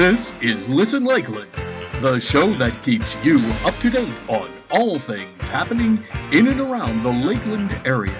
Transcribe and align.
This 0.00 0.32
is 0.40 0.66
Listen 0.66 1.04
Lakeland, 1.04 1.50
the 2.00 2.18
show 2.18 2.54
that 2.54 2.82
keeps 2.82 3.22
you 3.22 3.38
up 3.66 3.76
to 3.80 3.90
date 3.90 4.14
on 4.28 4.48
all 4.70 4.98
things 4.98 5.46
happening 5.46 6.02
in 6.32 6.48
and 6.48 6.58
around 6.58 7.02
the 7.02 7.10
Lakeland 7.10 7.78
area. 7.84 8.18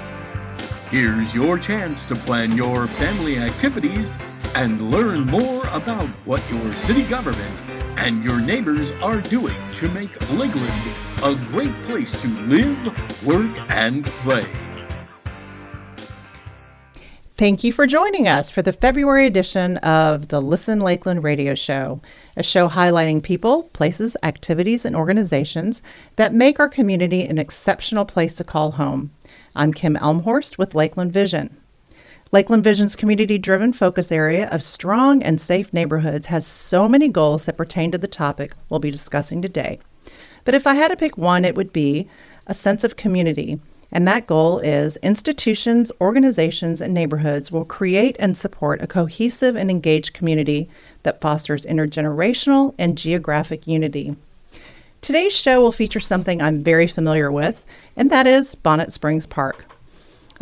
Here's 0.90 1.34
your 1.34 1.58
chance 1.58 2.04
to 2.04 2.14
plan 2.14 2.54
your 2.54 2.86
family 2.86 3.38
activities 3.38 4.18
and 4.54 4.90
learn 4.90 5.24
more 5.28 5.66
about 5.68 6.06
what 6.26 6.42
your 6.50 6.74
city 6.74 7.02
government 7.04 7.58
and 7.96 8.22
your 8.22 8.42
neighbors 8.42 8.90
are 9.00 9.22
doing 9.22 9.56
to 9.76 9.88
make 9.88 10.20
Lakeland 10.32 10.94
a 11.22 11.34
great 11.46 11.72
place 11.84 12.12
to 12.20 12.28
live, 12.28 13.24
work, 13.24 13.58
and 13.70 14.04
play. 14.04 14.44
Thank 17.40 17.64
you 17.64 17.72
for 17.72 17.86
joining 17.86 18.28
us 18.28 18.50
for 18.50 18.60
the 18.60 18.70
February 18.70 19.26
edition 19.26 19.78
of 19.78 20.28
the 20.28 20.42
Listen 20.42 20.78
Lakeland 20.78 21.24
radio 21.24 21.54
show, 21.54 22.02
a 22.36 22.42
show 22.42 22.68
highlighting 22.68 23.22
people, 23.22 23.62
places, 23.72 24.14
activities, 24.22 24.84
and 24.84 24.94
organizations 24.94 25.80
that 26.16 26.34
make 26.34 26.60
our 26.60 26.68
community 26.68 27.24
an 27.24 27.38
exceptional 27.38 28.04
place 28.04 28.34
to 28.34 28.44
call 28.44 28.72
home. 28.72 29.12
I'm 29.56 29.72
Kim 29.72 29.96
Elmhorst 29.96 30.58
with 30.58 30.74
Lakeland 30.74 31.14
Vision. 31.14 31.56
Lakeland 32.30 32.62
Vision's 32.62 32.94
community 32.94 33.38
driven 33.38 33.72
focus 33.72 34.12
area 34.12 34.46
of 34.50 34.62
strong 34.62 35.22
and 35.22 35.40
safe 35.40 35.72
neighborhoods 35.72 36.26
has 36.26 36.46
so 36.46 36.90
many 36.90 37.08
goals 37.08 37.46
that 37.46 37.56
pertain 37.56 37.90
to 37.92 37.96
the 37.96 38.06
topic 38.06 38.52
we'll 38.68 38.80
be 38.80 38.90
discussing 38.90 39.40
today. 39.40 39.80
But 40.44 40.54
if 40.54 40.66
I 40.66 40.74
had 40.74 40.88
to 40.88 40.96
pick 40.96 41.16
one, 41.16 41.46
it 41.46 41.54
would 41.54 41.72
be 41.72 42.06
a 42.46 42.52
sense 42.52 42.84
of 42.84 42.96
community 42.96 43.60
and 43.92 44.06
that 44.06 44.26
goal 44.26 44.58
is 44.60 44.96
institutions, 44.98 45.90
organizations, 46.00 46.80
and 46.80 46.94
neighborhoods 46.94 47.50
will 47.50 47.64
create 47.64 48.16
and 48.18 48.36
support 48.36 48.82
a 48.82 48.86
cohesive 48.86 49.56
and 49.56 49.70
engaged 49.70 50.14
community 50.14 50.68
that 51.02 51.20
fosters 51.20 51.66
intergenerational 51.66 52.74
and 52.78 52.96
geographic 52.96 53.66
unity. 53.66 54.16
Today's 55.00 55.34
show 55.34 55.60
will 55.60 55.72
feature 55.72 56.00
something 56.00 56.42
I'm 56.42 56.62
very 56.62 56.86
familiar 56.86 57.32
with, 57.32 57.64
and 57.96 58.10
that 58.10 58.26
is 58.26 58.54
Bonnet 58.54 58.92
Springs 58.92 59.26
Park. 59.26 59.66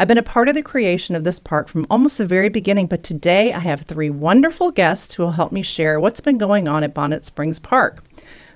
I've 0.00 0.08
been 0.08 0.18
a 0.18 0.22
part 0.22 0.48
of 0.48 0.54
the 0.54 0.62
creation 0.62 1.16
of 1.16 1.24
this 1.24 1.40
park 1.40 1.68
from 1.68 1.86
almost 1.90 2.18
the 2.18 2.26
very 2.26 2.48
beginning, 2.48 2.86
but 2.86 3.02
today 3.02 3.52
I 3.52 3.60
have 3.60 3.80
three 3.82 4.10
wonderful 4.10 4.70
guests 4.70 5.14
who 5.14 5.24
will 5.24 5.32
help 5.32 5.50
me 5.50 5.62
share 5.62 5.98
what's 5.98 6.20
been 6.20 6.38
going 6.38 6.68
on 6.68 6.84
at 6.84 6.94
Bonnet 6.94 7.24
Springs 7.24 7.58
Park. 7.58 8.04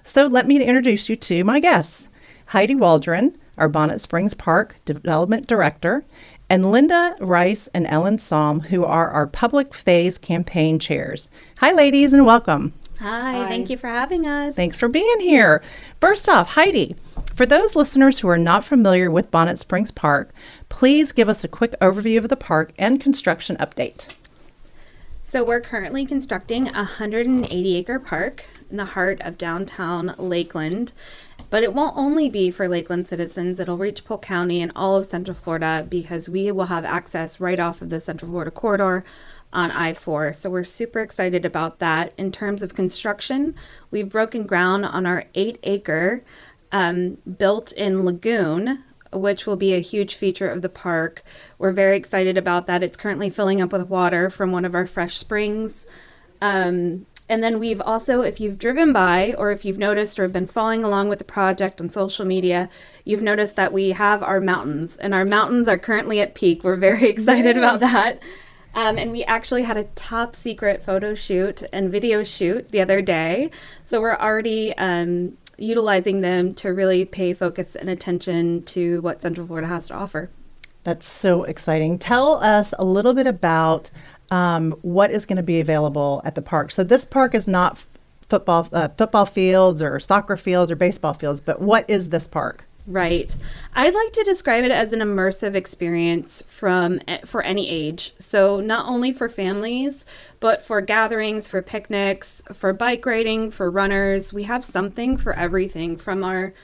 So 0.04 0.26
let 0.26 0.46
me 0.46 0.62
introduce 0.62 1.08
you 1.08 1.16
to 1.16 1.44
my 1.44 1.60
guests 1.60 2.08
Heidi 2.46 2.74
Waldron, 2.74 3.36
our 3.56 3.68
Bonnet 3.68 4.00
Springs 4.00 4.34
Park 4.34 4.76
Development 4.84 5.46
Director, 5.46 6.04
and 6.48 6.70
Linda 6.70 7.16
Rice 7.20 7.68
and 7.68 7.86
Ellen 7.86 8.18
Salm, 8.18 8.60
who 8.60 8.84
are 8.84 9.08
our 9.08 9.26
Public 9.26 9.72
Phase 9.74 10.18
Campaign 10.18 10.78
Chairs. 10.78 11.30
Hi, 11.58 11.72
ladies, 11.72 12.12
and 12.12 12.26
welcome. 12.26 12.74
Hi, 12.98 13.32
Hi, 13.32 13.48
thank 13.48 13.70
you 13.70 13.76
for 13.76 13.88
having 13.88 14.26
us. 14.26 14.54
Thanks 14.54 14.78
for 14.78 14.86
being 14.86 15.20
here. 15.20 15.62
First 16.00 16.28
off, 16.28 16.54
Heidi, 16.54 16.94
for 17.34 17.46
those 17.46 17.74
listeners 17.74 18.18
who 18.20 18.28
are 18.28 18.38
not 18.38 18.64
familiar 18.64 19.10
with 19.10 19.30
Bonnet 19.30 19.58
Springs 19.58 19.90
Park, 19.90 20.32
please 20.68 21.10
give 21.10 21.28
us 21.28 21.42
a 21.42 21.48
quick 21.48 21.74
overview 21.80 22.18
of 22.18 22.28
the 22.28 22.36
park 22.36 22.72
and 22.78 23.00
construction 23.00 23.56
update. 23.56 24.14
So, 25.22 25.42
we're 25.44 25.60
currently 25.60 26.04
constructing 26.04 26.68
a 26.68 26.84
180 26.84 27.76
acre 27.76 27.98
park 27.98 28.46
in 28.70 28.76
the 28.76 28.84
heart 28.84 29.20
of 29.22 29.38
downtown 29.38 30.14
Lakeland. 30.18 30.92
But 31.52 31.62
it 31.62 31.74
won't 31.74 31.98
only 31.98 32.30
be 32.30 32.50
for 32.50 32.66
Lakeland 32.66 33.08
citizens, 33.08 33.60
it'll 33.60 33.76
reach 33.76 34.06
Polk 34.06 34.22
County 34.22 34.62
and 34.62 34.72
all 34.74 34.96
of 34.96 35.04
Central 35.04 35.34
Florida 35.34 35.86
because 35.86 36.26
we 36.26 36.50
will 36.50 36.64
have 36.64 36.86
access 36.86 37.40
right 37.40 37.60
off 37.60 37.82
of 37.82 37.90
the 37.90 38.00
Central 38.00 38.30
Florida 38.30 38.50
corridor 38.50 39.04
on 39.52 39.70
I 39.70 39.92
4. 39.92 40.32
So 40.32 40.48
we're 40.48 40.64
super 40.64 41.00
excited 41.00 41.44
about 41.44 41.78
that. 41.78 42.14
In 42.16 42.32
terms 42.32 42.62
of 42.62 42.74
construction, 42.74 43.54
we've 43.90 44.08
broken 44.08 44.46
ground 44.46 44.86
on 44.86 45.04
our 45.04 45.24
eight 45.34 45.58
acre 45.62 46.24
um, 46.72 47.18
built 47.36 47.70
in 47.72 48.02
lagoon. 48.02 48.84
Which 49.12 49.46
will 49.46 49.56
be 49.56 49.74
a 49.74 49.80
huge 49.80 50.14
feature 50.14 50.48
of 50.48 50.62
the 50.62 50.70
park. 50.70 51.22
We're 51.58 51.72
very 51.72 51.98
excited 51.98 52.38
about 52.38 52.66
that. 52.66 52.82
It's 52.82 52.96
currently 52.96 53.28
filling 53.28 53.60
up 53.60 53.70
with 53.70 53.90
water 53.90 54.30
from 54.30 54.52
one 54.52 54.64
of 54.64 54.74
our 54.74 54.86
fresh 54.86 55.18
springs. 55.18 55.86
Um, 56.40 57.04
and 57.32 57.42
then 57.42 57.58
we've 57.58 57.80
also, 57.80 58.20
if 58.20 58.40
you've 58.40 58.58
driven 58.58 58.92
by 58.92 59.34
or 59.38 59.50
if 59.52 59.64
you've 59.64 59.78
noticed 59.78 60.18
or 60.18 60.24
have 60.24 60.34
been 60.34 60.46
following 60.46 60.84
along 60.84 61.08
with 61.08 61.18
the 61.18 61.24
project 61.24 61.80
on 61.80 61.88
social 61.88 62.26
media, 62.26 62.68
you've 63.06 63.22
noticed 63.22 63.56
that 63.56 63.72
we 63.72 63.92
have 63.92 64.22
our 64.22 64.38
mountains, 64.38 64.98
and 64.98 65.14
our 65.14 65.24
mountains 65.24 65.66
are 65.66 65.78
currently 65.78 66.20
at 66.20 66.34
peak. 66.34 66.62
We're 66.62 66.76
very 66.76 67.08
excited 67.08 67.56
about 67.56 67.80
that. 67.80 68.18
Um, 68.74 68.98
and 68.98 69.12
we 69.12 69.24
actually 69.24 69.62
had 69.62 69.78
a 69.78 69.84
top 69.84 70.36
secret 70.36 70.82
photo 70.82 71.14
shoot 71.14 71.62
and 71.72 71.90
video 71.90 72.22
shoot 72.22 72.68
the 72.68 72.82
other 72.82 73.00
day. 73.00 73.50
So 73.82 74.02
we're 74.02 74.14
already 74.14 74.76
um, 74.76 75.38
utilizing 75.56 76.20
them 76.20 76.52
to 76.56 76.68
really 76.68 77.06
pay 77.06 77.32
focus 77.32 77.74
and 77.74 77.88
attention 77.88 78.62
to 78.64 79.00
what 79.00 79.22
Central 79.22 79.46
Florida 79.46 79.68
has 79.68 79.88
to 79.88 79.94
offer. 79.94 80.28
That's 80.84 81.06
so 81.06 81.44
exciting. 81.44 81.98
Tell 81.98 82.42
us 82.42 82.74
a 82.78 82.84
little 82.84 83.14
bit 83.14 83.26
about 83.26 83.90
um, 84.32 84.72
what 84.80 85.10
is 85.10 85.26
going 85.26 85.36
to 85.36 85.42
be 85.42 85.60
available 85.60 86.22
at 86.24 86.34
the 86.34 86.42
park. 86.42 86.72
So 86.72 86.82
this 86.82 87.04
park 87.04 87.34
is 87.34 87.46
not 87.46 87.84
football 88.22 88.66
uh, 88.72 88.88
football 88.88 89.26
fields 89.26 89.82
or 89.82 90.00
soccer 90.00 90.38
fields 90.38 90.72
or 90.72 90.76
baseball 90.76 91.12
fields, 91.12 91.42
but 91.42 91.60
what 91.60 91.88
is 91.88 92.08
this 92.08 92.26
park? 92.26 92.64
Right. 92.86 93.36
I'd 93.74 93.94
like 93.94 94.12
to 94.12 94.24
describe 94.24 94.64
it 94.64 94.72
as 94.72 94.92
an 94.92 95.00
immersive 95.00 95.54
experience 95.54 96.42
from 96.48 96.98
eh, 97.06 97.18
for 97.26 97.42
any 97.42 97.68
age. 97.68 98.14
So 98.18 98.58
not 98.58 98.86
only 98.86 99.12
for 99.12 99.28
families, 99.28 100.06
but 100.40 100.62
for 100.64 100.80
gatherings, 100.80 101.46
for 101.46 101.60
picnics, 101.60 102.42
for 102.54 102.72
bike 102.72 103.04
riding, 103.04 103.50
for 103.50 103.70
runners. 103.70 104.32
We 104.32 104.44
have 104.44 104.64
something 104.64 105.18
for 105.18 105.34
everything 105.34 105.96
from 105.98 106.24
our 106.24 106.54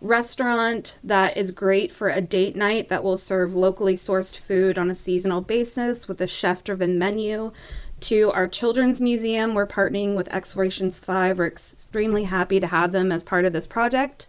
restaurant 0.00 0.98
that 1.02 1.36
is 1.36 1.50
great 1.50 1.90
for 1.90 2.08
a 2.08 2.20
date 2.20 2.54
night 2.54 2.88
that 2.88 3.02
will 3.02 3.16
serve 3.16 3.54
locally 3.54 3.96
sourced 3.96 4.38
food 4.38 4.78
on 4.78 4.90
a 4.90 4.94
seasonal 4.94 5.40
basis 5.40 6.06
with 6.06 6.20
a 6.20 6.26
chef 6.26 6.62
driven 6.64 6.98
menu. 6.98 7.52
To 8.00 8.30
our 8.30 8.46
children's 8.46 9.00
museum. 9.00 9.54
We're 9.54 9.66
partnering 9.66 10.14
with 10.14 10.32
explorations 10.32 11.00
5 11.00 11.38
we're 11.38 11.48
extremely 11.48 12.24
happy 12.24 12.60
to 12.60 12.68
have 12.68 12.92
them 12.92 13.10
as 13.10 13.24
part 13.24 13.44
of 13.44 13.52
this 13.52 13.66
project. 13.66 14.28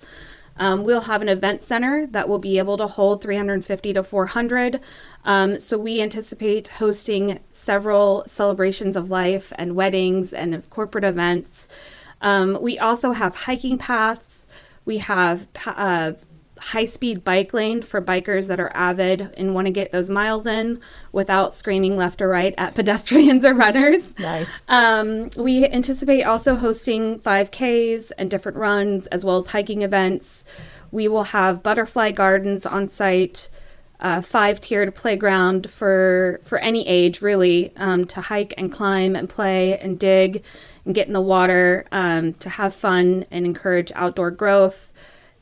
Um, 0.57 0.83
we'll 0.83 1.01
have 1.01 1.21
an 1.21 1.29
event 1.29 1.61
center 1.61 2.07
that 2.07 2.27
will 2.27 2.39
be 2.39 2.57
able 2.57 2.77
to 2.77 2.87
hold 2.87 3.21
350 3.21 3.93
to 3.93 4.03
400 4.03 4.81
um, 5.23 5.59
so 5.59 5.77
we 5.77 6.01
anticipate 6.01 6.67
hosting 6.67 7.39
several 7.51 8.23
celebrations 8.27 8.97
of 8.97 9.09
life 9.09 9.53
and 9.57 9.75
weddings 9.75 10.33
and 10.33 10.67
corporate 10.69 11.05
events. 11.05 11.69
Um, 12.21 12.57
we 12.61 12.77
also 12.77 13.13
have 13.13 13.35
hiking 13.35 13.77
paths 13.77 14.47
we 14.89 14.97
have 14.97 15.47
uh, 15.67 16.13
high 16.57 16.85
speed 16.85 17.23
bike 17.23 17.53
lane 17.53 17.79
for 17.79 18.01
bikers 18.01 18.47
that 18.47 18.59
are 18.59 18.71
avid 18.73 19.31
and 19.37 19.53
want 19.53 19.67
to 19.67 19.71
get 19.71 19.91
those 19.91 20.09
miles 20.09 20.47
in 20.47 20.81
without 21.11 21.53
screaming 21.53 21.95
left 21.95 22.23
or 22.23 22.27
right 22.27 22.55
at 22.57 22.73
pedestrians 22.79 23.45
or 23.45 23.53
runners. 23.53 24.17
Nice. 24.17 24.63
Um, 24.67 25.29
we 25.37 25.63
anticipate 25.67 26.23
also 26.23 26.55
hosting 26.55 27.19
5Ks 27.19 28.11
and 28.17 28.31
different 28.31 28.57
runs 28.57 29.05
as 29.07 29.23
well 29.23 29.37
as 29.37 29.51
hiking 29.51 29.83
events. 29.83 30.43
We 30.89 31.07
will 31.07 31.25
have 31.25 31.61
butterfly 31.61 32.09
gardens 32.09 32.65
on 32.65 32.87
site. 32.87 33.51
Uh, 34.01 34.21
five 34.21 34.61
tiered 34.61 34.95
playground 34.95 35.69
for 35.69 36.39
for 36.43 36.57
any 36.59 36.87
age 36.87 37.21
really 37.21 37.73
um, 37.75 38.05
to 38.05 38.21
hike 38.21 38.53
and 38.57 38.71
climb 38.71 39.13
and 39.13 39.27
play 39.27 39.77
and 39.77 39.99
dig 39.99 40.41
and 40.85 40.95
get 40.95 41.07
in 41.07 41.13
the 41.13 41.19
water 41.19 41.85
um, 41.91 42.33
to 42.35 42.47
have 42.47 42.73
fun 42.73 43.25
and 43.29 43.45
encourage 43.45 43.91
outdoor 43.95 44.31
growth. 44.31 44.93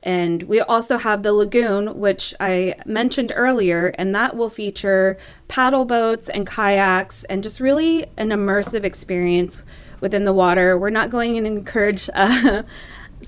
And 0.04 0.44
we 0.44 0.62
also 0.62 0.98
have 0.98 1.24
the 1.24 1.34
lagoon, 1.34 2.00
which 2.00 2.34
I 2.40 2.76
mentioned 2.86 3.34
earlier, 3.36 3.94
and 3.98 4.16
that 4.16 4.36
will 4.36 4.50
feature 4.50 5.18
paddle 5.48 5.86
boats 5.86 6.30
and 6.30 6.48
kayaks 6.48 7.24
and 7.26 7.44
just 7.44 7.60
really 7.60 8.06
an 8.16 8.30
immersive 8.30 8.84
experience 8.84 9.66
within 10.00 10.24
the 10.24 10.34
water. 10.34 10.78
We're 10.78 10.92
not 10.92 11.10
going 11.10 11.36
to 11.36 11.46
encourage 11.46 12.10
uh, 12.14 12.64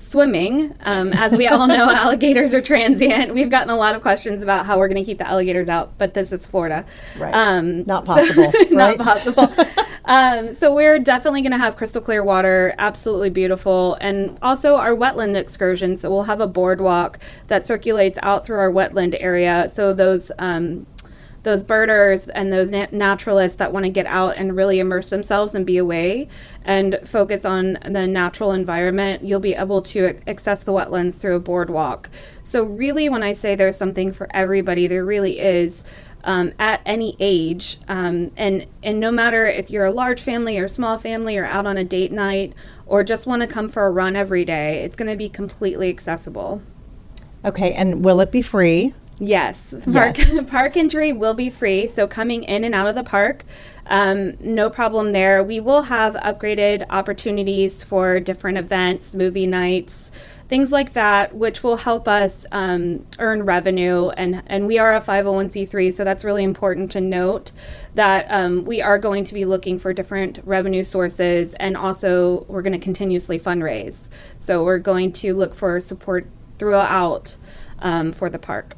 swimming. 0.00 0.74
Um, 0.80 1.12
as 1.12 1.36
we 1.36 1.46
all 1.46 1.68
know, 1.68 1.88
alligators 1.90 2.54
are 2.54 2.60
transient. 2.60 3.34
We've 3.34 3.50
gotten 3.50 3.70
a 3.70 3.76
lot 3.76 3.94
of 3.94 4.02
questions 4.02 4.42
about 4.42 4.66
how 4.66 4.78
we're 4.78 4.88
going 4.88 5.02
to 5.02 5.04
keep 5.04 5.18
the 5.18 5.28
alligators 5.28 5.68
out, 5.68 5.96
but 5.98 6.14
this 6.14 6.32
is 6.32 6.46
Florida. 6.46 6.84
Right. 7.18 7.34
Um, 7.34 7.84
not 7.84 8.04
possible. 8.04 8.50
So, 8.50 8.62
not 8.70 8.98
possible. 8.98 9.48
um, 10.06 10.52
so 10.52 10.74
we're 10.74 10.98
definitely 10.98 11.42
going 11.42 11.52
to 11.52 11.58
have 11.58 11.76
crystal 11.76 12.00
clear 12.00 12.24
water, 12.24 12.74
absolutely 12.78 13.30
beautiful, 13.30 13.96
and 14.00 14.38
also 14.42 14.76
our 14.76 14.94
wetland 14.96 15.36
excursion. 15.36 15.96
So 15.96 16.10
we'll 16.10 16.24
have 16.24 16.40
a 16.40 16.48
boardwalk 16.48 17.18
that 17.48 17.66
circulates 17.66 18.18
out 18.22 18.46
through 18.46 18.58
our 18.58 18.70
wetland 18.70 19.16
area. 19.20 19.68
So 19.68 19.92
those 19.92 20.32
um, 20.38 20.86
those 21.42 21.62
birders 21.62 22.28
and 22.28 22.52
those 22.52 22.70
nat- 22.70 22.92
naturalists 22.92 23.56
that 23.56 23.72
want 23.72 23.84
to 23.84 23.90
get 23.90 24.06
out 24.06 24.36
and 24.36 24.56
really 24.56 24.78
immerse 24.78 25.08
themselves 25.08 25.54
and 25.54 25.64
be 25.66 25.78
away 25.78 26.28
and 26.64 26.98
focus 27.04 27.44
on 27.44 27.78
the 27.84 28.06
natural 28.06 28.52
environment, 28.52 29.22
you'll 29.24 29.40
be 29.40 29.54
able 29.54 29.82
to 29.82 30.18
access 30.28 30.64
the 30.64 30.72
wetlands 30.72 31.20
through 31.20 31.36
a 31.36 31.40
boardwalk. 31.40 32.10
So, 32.42 32.64
really, 32.64 33.08
when 33.08 33.22
I 33.22 33.32
say 33.32 33.54
there's 33.54 33.76
something 33.76 34.12
for 34.12 34.28
everybody, 34.34 34.86
there 34.86 35.04
really 35.04 35.38
is. 35.40 35.84
um, 36.22 36.52
at 36.58 36.82
any 36.84 37.16
age. 37.18 37.78
Um, 37.88 38.30
and, 38.36 38.66
and 38.82 39.00
no 39.00 39.10
matter 39.10 39.46
if 39.46 39.70
you're 39.70 39.86
a 39.86 39.90
large 39.90 40.20
family 40.20 40.58
or 40.58 40.68
small 40.68 40.98
family 40.98 41.38
or 41.38 41.46
out 41.46 41.64
on 41.66 41.78
a 41.78 41.84
date 41.84 42.12
night 42.12 42.52
or 42.84 43.02
just 43.02 43.26
want 43.26 43.40
to 43.40 43.48
come 43.48 43.70
for 43.70 43.86
a 43.86 43.90
run 43.90 44.16
every 44.16 44.44
day, 44.44 44.84
it's 44.84 44.96
going 44.96 45.10
to 45.10 45.16
be 45.16 45.30
completely 45.30 45.88
accessible. 45.88 46.60
Okay, 47.42 47.72
and 47.72 48.04
will 48.04 48.20
it 48.20 48.30
be 48.30 48.42
free? 48.42 48.92
Yes, 49.22 49.74
park 49.92 50.16
Yes. 50.16 50.40
park 50.50 50.78
entry 50.78 51.12
will 51.12 51.34
be 51.34 51.50
free. 51.50 51.86
So 51.86 52.06
coming 52.06 52.42
in 52.42 52.64
and 52.64 52.74
out 52.74 52.88
of 52.88 52.94
the 52.94 53.04
park, 53.04 53.44
um, 53.84 54.32
no 54.40 54.70
problem 54.70 55.12
there. 55.12 55.44
We 55.44 55.60
will 55.60 55.82
have 55.82 56.14
upgraded 56.14 56.86
opportunities 56.88 57.82
for 57.82 58.18
different 58.18 58.56
events, 58.56 59.14
movie 59.14 59.46
nights, 59.46 60.10
things 60.48 60.72
like 60.72 60.94
that, 60.94 61.34
which 61.34 61.62
will 61.62 61.76
help 61.76 62.08
us 62.08 62.46
um, 62.50 63.04
earn 63.18 63.42
revenue. 63.42 64.08
And 64.08 64.42
and 64.46 64.66
we 64.66 64.78
are 64.78 64.94
a 64.94 65.02
five 65.02 65.26
hundred 65.26 65.36
one 65.36 65.50
c 65.50 65.66
three, 65.66 65.90
so 65.90 66.02
that's 66.02 66.24
really 66.24 66.42
important 66.42 66.90
to 66.92 67.02
note 67.02 67.52
that 67.96 68.26
um, 68.30 68.64
we 68.64 68.80
are 68.80 68.98
going 68.98 69.24
to 69.24 69.34
be 69.34 69.44
looking 69.44 69.78
for 69.78 69.92
different 69.92 70.40
revenue 70.44 70.82
sources, 70.82 71.52
and 71.54 71.76
also 71.76 72.44
we're 72.44 72.62
going 72.62 72.72
to 72.72 72.78
continuously 72.78 73.38
fundraise. 73.38 74.08
So 74.38 74.64
we're 74.64 74.78
going 74.78 75.12
to 75.12 75.34
look 75.34 75.54
for 75.54 75.78
support 75.78 76.26
throughout 76.58 77.36
um, 77.80 78.12
for 78.12 78.30
the 78.30 78.38
park. 78.38 78.76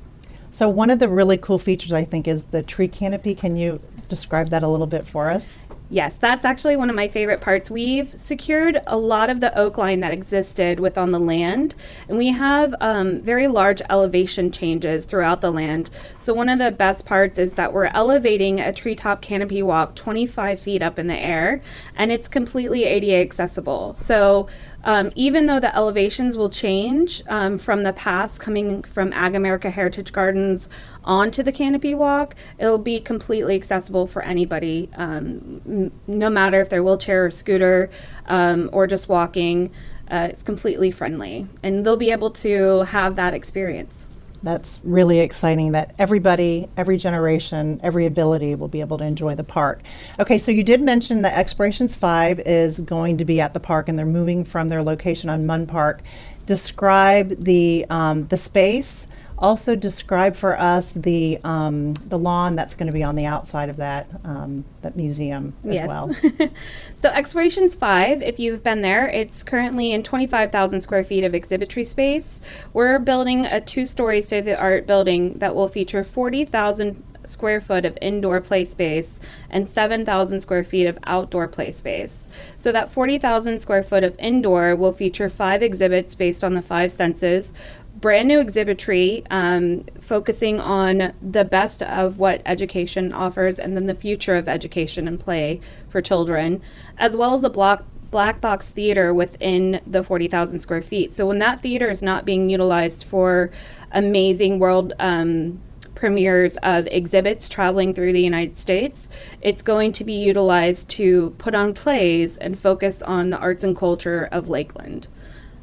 So 0.53 0.69
one 0.69 0.91
of 0.91 0.99
the 0.99 1.09
really 1.09 1.39
cool 1.39 1.59
features 1.59 1.95
I 1.95 2.05
think 2.05 2.29
is 2.29 2.45
the 2.45 2.63
tree 2.63 2.87
canopy. 2.87 3.35
Can 3.35 3.57
you 3.57 3.81
describe 4.09 4.51
that 4.51 4.63
a 4.63 4.69
little 4.69 4.87
bit 4.87 5.07
for 5.07 5.31
us? 5.31 5.67
Yes, 5.93 6.15
that's 6.15 6.47
actually 6.47 6.77
one 6.77 6.89
of 6.89 6.97
my 6.97 7.07
favorite 7.07 7.43
parts. 7.43 7.71
We've 7.71 8.09
secured 8.09 8.81
a 8.87 8.97
lot 8.97 9.29
of 9.29 9.41
the 9.41 9.55
oak 9.59 9.77
line 9.77 10.01
that 10.01 10.11
existed 10.11 10.81
with 10.81 10.97
on 10.97 11.11
the 11.11 11.19
land, 11.19 11.75
and 12.09 12.17
we 12.17 12.29
have 12.29 12.75
um, 12.81 13.21
very 13.21 13.47
large 13.47 13.83
elevation 13.91 14.51
changes 14.51 15.05
throughout 15.05 15.43
the 15.43 15.51
land. 15.51 15.91
So 16.19 16.33
one 16.33 16.49
of 16.49 16.59
the 16.59 16.71
best 16.71 17.05
parts 17.05 17.39
is 17.39 17.53
that 17.55 17.75
we're 17.75 17.91
elevating 17.93 18.59
a 18.59 18.73
treetop 18.73 19.21
canopy 19.21 19.63
walk 19.63 19.95
25 19.95 20.59
feet 20.59 20.83
up 20.83 20.99
in 20.99 21.09
the 21.09 21.19
air, 21.19 21.61
and 21.95 22.11
it's 22.11 22.27
completely 22.27 22.85
ADA 22.85 23.17
accessible. 23.17 23.93
So 23.93 24.49
um, 24.85 25.11
even 25.15 25.47
though 25.47 25.61
the 25.61 25.75
elevations 25.77 26.37
will 26.37 26.51
change 26.51 27.23
um, 27.29 27.59
from 27.59 27.83
the 27.83 27.93
past, 27.93 28.41
coming 28.41 28.83
from 28.83 29.13
Ag 29.13 29.35
America 29.35 29.71
Heritage 29.71 30.13
Gardens 30.13 30.69
onto 31.05 31.43
the 31.43 31.53
canopy 31.53 31.95
walk, 31.95 32.35
it'll 32.59 32.79
be 32.79 33.01
completely 33.01 33.55
accessible 33.55 34.07
for 34.07 34.23
anybody, 34.23 34.89
um, 34.97 35.82
no 36.07 36.31
matter 36.31 36.61
if 36.61 36.69
they're 36.69 36.83
wheelchair 36.83 37.27
or 37.27 37.31
scooter 37.31 37.91
um, 38.27 38.69
or 38.73 38.87
just 38.87 39.09
walking. 39.09 39.71
Uh, 40.11 40.29
it's 40.31 40.43
completely 40.43 40.91
friendly, 40.91 41.47
and 41.63 41.87
they'll 41.87 41.97
be 41.97 42.11
able 42.11 42.31
to 42.31 42.83
have 42.83 43.17
that 43.17 43.33
experience. 43.33 44.09
That's 44.43 44.81
really 44.83 45.21
exciting 45.21 45.73
that 45.73 45.95
everybody, 45.99 46.69
every 46.77 46.97
generation, 46.97 47.81
every 47.83 48.07
ability 48.07 48.55
will 48.57 48.69
be 48.69 48.81
able 48.81 48.99
to 48.99 49.05
enjoy 49.05 49.37
the 49.37 49.45
park. 49.45 49.83
Okay, 50.19 50.39
so 50.39 50.51
you 50.51 50.65
did 50.65 50.83
mention 50.83 51.23
that 51.23 51.39
Explorations 51.39 51.95
5 51.95 52.41
is 52.41 52.81
going 52.81 53.19
to 53.19 53.25
be 53.25 53.41
at 53.41 53.55
the 53.55 53.61
park 53.61 53.89
and 53.89 53.99
they're 53.99 54.05
moving 54.05 54.45
from 54.45 54.69
their 54.69 54.83
location 54.83 55.31
on 55.31 55.47
Munn 55.47 55.67
Park. 55.67 56.03
Describe 56.45 57.45
the, 57.45 57.87
um, 57.89 58.25
the 58.27 58.37
space. 58.37 59.07
Also, 59.43 59.75
describe 59.77 60.37
for 60.37 60.59
us 60.59 60.93
the, 60.93 61.39
um, 61.43 61.95
the 61.95 62.17
lawn 62.19 62.55
that's 62.55 62.75
going 62.77 62.87
to 62.87 62.93
be 62.93 63.03
on 63.03 63.17
the 63.17 63.27
outside 63.27 63.69
of 63.69 63.77
that, 63.77 64.09
um, 64.25 64.65
that 64.83 64.97
museum 64.97 65.53
as 65.65 65.75
Yes. 65.75 65.89
well. 65.89 66.11
So 66.97 67.09
Explorations 67.09 67.75
5, 67.75 68.23
if 68.23 68.39
you've 68.39 68.63
been 68.63 68.83
there, 68.83 69.09
it's 69.09 69.43
currently 69.43 69.91
in 69.91 70.05
25,000 70.05 70.81
square 70.81 71.03
feet 71.03 71.25
of 71.25 71.35
exhibitory 71.35 71.85
space. 71.85 72.41
We're 72.73 73.01
building 73.01 73.45
a 73.45 73.61
two-story 73.61 74.23
state-of-the-art 74.23 74.87
building 74.87 75.35
that 75.41 75.57
will 75.57 75.67
feature 75.67 76.05
40,000 76.05 77.03
square 77.25 77.61
foot 77.61 77.85
of 77.85 77.97
indoor 78.01 78.41
play 78.41 78.65
space 78.65 79.21
and 79.51 79.69
7,000 79.69 80.41
square 80.41 80.65
feet 80.65 80.87
of 80.87 80.99
outdoor 81.05 81.47
play 81.49 81.71
space. 81.71 82.29
So 82.59 82.73
that 82.73 82.91
40,000 82.91 83.59
square 83.59 83.83
foot 83.83 84.03
of 84.05 84.17
indoor 84.19 84.75
will 84.75 84.93
feature 84.93 85.29
five 85.29 85.63
exhibits 85.63 86.15
based 86.15 86.43
on 86.43 86.55
the 86.55 86.63
five 86.63 86.91
senses, 86.93 87.53
brand 88.03 88.27
new 88.27 88.41
exhibitory 88.41 89.23
um, 89.31 89.85
focusing 90.01 90.61
on 90.61 91.13
the 91.23 91.45
best 91.45 91.83
of 91.83 92.19
what 92.19 92.43
education 92.45 93.13
offers 93.13 93.59
and 93.59 93.77
then 93.77 93.87
the 93.87 93.95
future 93.95 94.35
of 94.35 94.49
education 94.49 95.09
and 95.09 95.19
play 95.19 95.61
for 95.89 96.03
children, 96.03 96.61
as 96.99 97.17
well 97.17 97.35
as 97.35 97.45
a 97.45 97.51
block 97.51 97.85
black 98.11 98.43
box 98.43 98.69
theater 98.69 99.15
within 99.15 99.81
the 99.87 100.05
40,000 100.05 100.59
square 100.59 100.83
feet. 100.83 101.11
So 101.13 101.27
when 101.27 101.39
that 101.39 101.63
theater 101.63 101.91
is 101.91 102.03
not 102.03 102.27
being 102.27 102.51
utilized 102.51 103.05
for 103.05 103.51
amazing 103.91 104.59
world 104.59 104.93
um, 104.99 105.63
premieres 105.95 106.59
of 106.59 106.87
exhibits 106.89 107.49
traveling 107.49 107.95
through 107.95 108.13
the 108.13 108.21
United 108.21 108.59
States, 108.59 109.09
it's 109.41 109.63
going 109.63 109.93
to 109.93 110.05
be 110.05 110.13
utilized 110.13 110.91
to 110.91 111.31
put 111.39 111.55
on 111.55 111.73
plays 111.73 112.37
and 112.37 112.59
focus 112.59 113.01
on 113.01 113.31
the 113.31 113.39
arts 113.39 113.65
and 113.65 113.75
culture 113.75 114.29
of 114.31 114.49
Lakeland. 114.49 115.09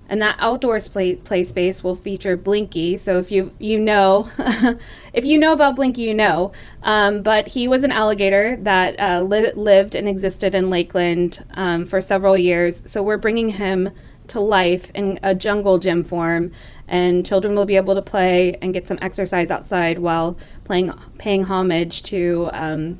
And 0.09 0.21
that 0.21 0.35
outdoors 0.39 0.87
play, 0.87 1.15
play 1.15 1.43
space 1.43 1.83
will 1.83 1.95
feature 1.95 2.35
Blinky. 2.35 2.97
So 2.97 3.19
if 3.19 3.31
you 3.31 3.53
you 3.59 3.79
know, 3.79 4.29
if 5.13 5.23
you 5.23 5.39
know 5.39 5.53
about 5.53 5.75
Blinky, 5.75 6.01
you 6.01 6.13
know. 6.15 6.51
Um, 6.83 7.21
but 7.21 7.49
he 7.49 7.67
was 7.67 7.83
an 7.83 7.91
alligator 7.91 8.57
that 8.57 8.99
uh, 8.99 9.21
li- 9.21 9.53
lived 9.55 9.95
and 9.95 10.09
existed 10.09 10.55
in 10.55 10.69
Lakeland 10.69 11.45
um, 11.53 11.85
for 11.85 12.01
several 12.01 12.37
years. 12.37 12.83
So 12.89 13.03
we're 13.03 13.17
bringing 13.17 13.49
him 13.49 13.89
to 14.29 14.39
life 14.39 14.91
in 14.95 15.19
a 15.23 15.35
jungle 15.35 15.77
gym 15.79 16.03
form, 16.03 16.51
and 16.87 17.25
children 17.25 17.55
will 17.55 17.65
be 17.65 17.75
able 17.75 17.95
to 17.95 18.01
play 18.01 18.55
and 18.61 18.73
get 18.73 18.87
some 18.87 18.97
exercise 19.01 19.51
outside 19.51 19.99
while 19.99 20.37
playing 20.63 20.91
paying 21.17 21.45
homage 21.45 22.03
to 22.03 22.49
um, 22.53 22.99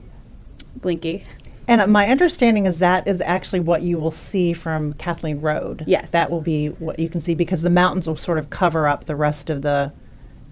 Blinky. 0.76 1.26
And 1.70 1.92
my 1.94 2.08
understanding 2.08 2.66
is 2.66 2.80
that 2.80 3.08
is 3.08 3.22
actually 3.22 3.60
what 3.60 3.84
you 3.84 4.00
will 4.00 4.12
see 4.12 4.54
from 4.54 4.94
Kathleen 4.94 5.40
Road. 5.40 5.84
Yes. 5.86 6.10
That 6.10 6.32
will 6.32 6.42
be 6.42 6.70
what 6.70 6.98
you 6.98 7.08
can 7.10 7.22
see 7.22 7.36
because 7.36 7.62
the 7.62 7.70
mountains 7.70 8.08
will 8.08 8.16
sort 8.16 8.40
of 8.40 8.50
cover 8.50 8.88
up 8.88 9.04
the 9.06 9.16
rest 9.16 9.52
of 9.52 9.62
the 9.62 9.94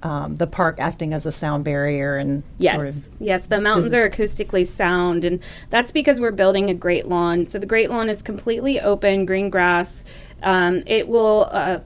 um, 0.03 0.35
the 0.35 0.45
park, 0.45 0.77
acting 0.79 1.11
as 1.15 1.25
a 1.25 1.31
sound 1.31 1.65
barrier 1.65 2.17
and 2.17 2.43
Yes, 2.59 2.75
sort 2.75 2.87
of. 2.87 3.09
yes, 3.19 3.47
the 3.47 3.59
mountains 3.59 3.91
are 3.95 4.07
acoustically 4.07 4.67
sound, 4.67 5.25
and 5.25 5.39
that's 5.71 5.91
because 5.91 6.19
we're 6.19 6.31
building 6.31 6.69
a 6.69 6.75
great 6.75 7.07
lawn. 7.07 7.47
So 7.47 7.57
the 7.57 7.65
great 7.65 7.89
lawn 7.89 8.07
is 8.07 8.21
completely 8.21 8.79
open, 8.79 9.25
green 9.25 9.49
grass. 9.49 10.05
Um, 10.43 10.83
it 10.85 11.07
will 11.07 11.49
uh, 11.51 11.79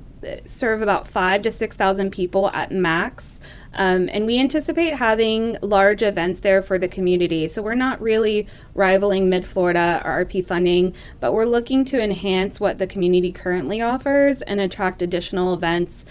serve 0.44 0.82
about 0.82 1.08
five 1.08 1.42
to 1.44 1.54
six 1.54 1.78
thousand 1.78 2.12
people 2.12 2.50
at 2.52 2.72
max. 2.72 3.40
Um, 3.74 4.10
and 4.12 4.26
we 4.26 4.40
anticipate 4.40 4.96
having 4.96 5.58
large 5.62 6.02
events 6.02 6.42
there 6.42 6.62
for 6.62 6.78
the 6.78 6.88
community. 6.88 7.48
So 7.48 7.62
we're 7.62 7.76
not 7.76 8.02
really 8.02 8.48
rivaling 8.74 9.30
Mid 9.30 9.48
Florida 9.48 10.02
or 10.04 10.26
RP 10.26 10.44
funding, 10.46 10.94
but 11.20 11.34
we're 11.34 11.46
looking 11.46 11.86
to 11.86 12.02
enhance 12.02 12.60
what 12.60 12.78
the 12.78 12.88
community 12.88 13.32
currently 13.32 13.82
offers 13.82 14.42
and 14.42 14.60
attract 14.60 15.02
additional 15.02 15.54
events 15.54 16.06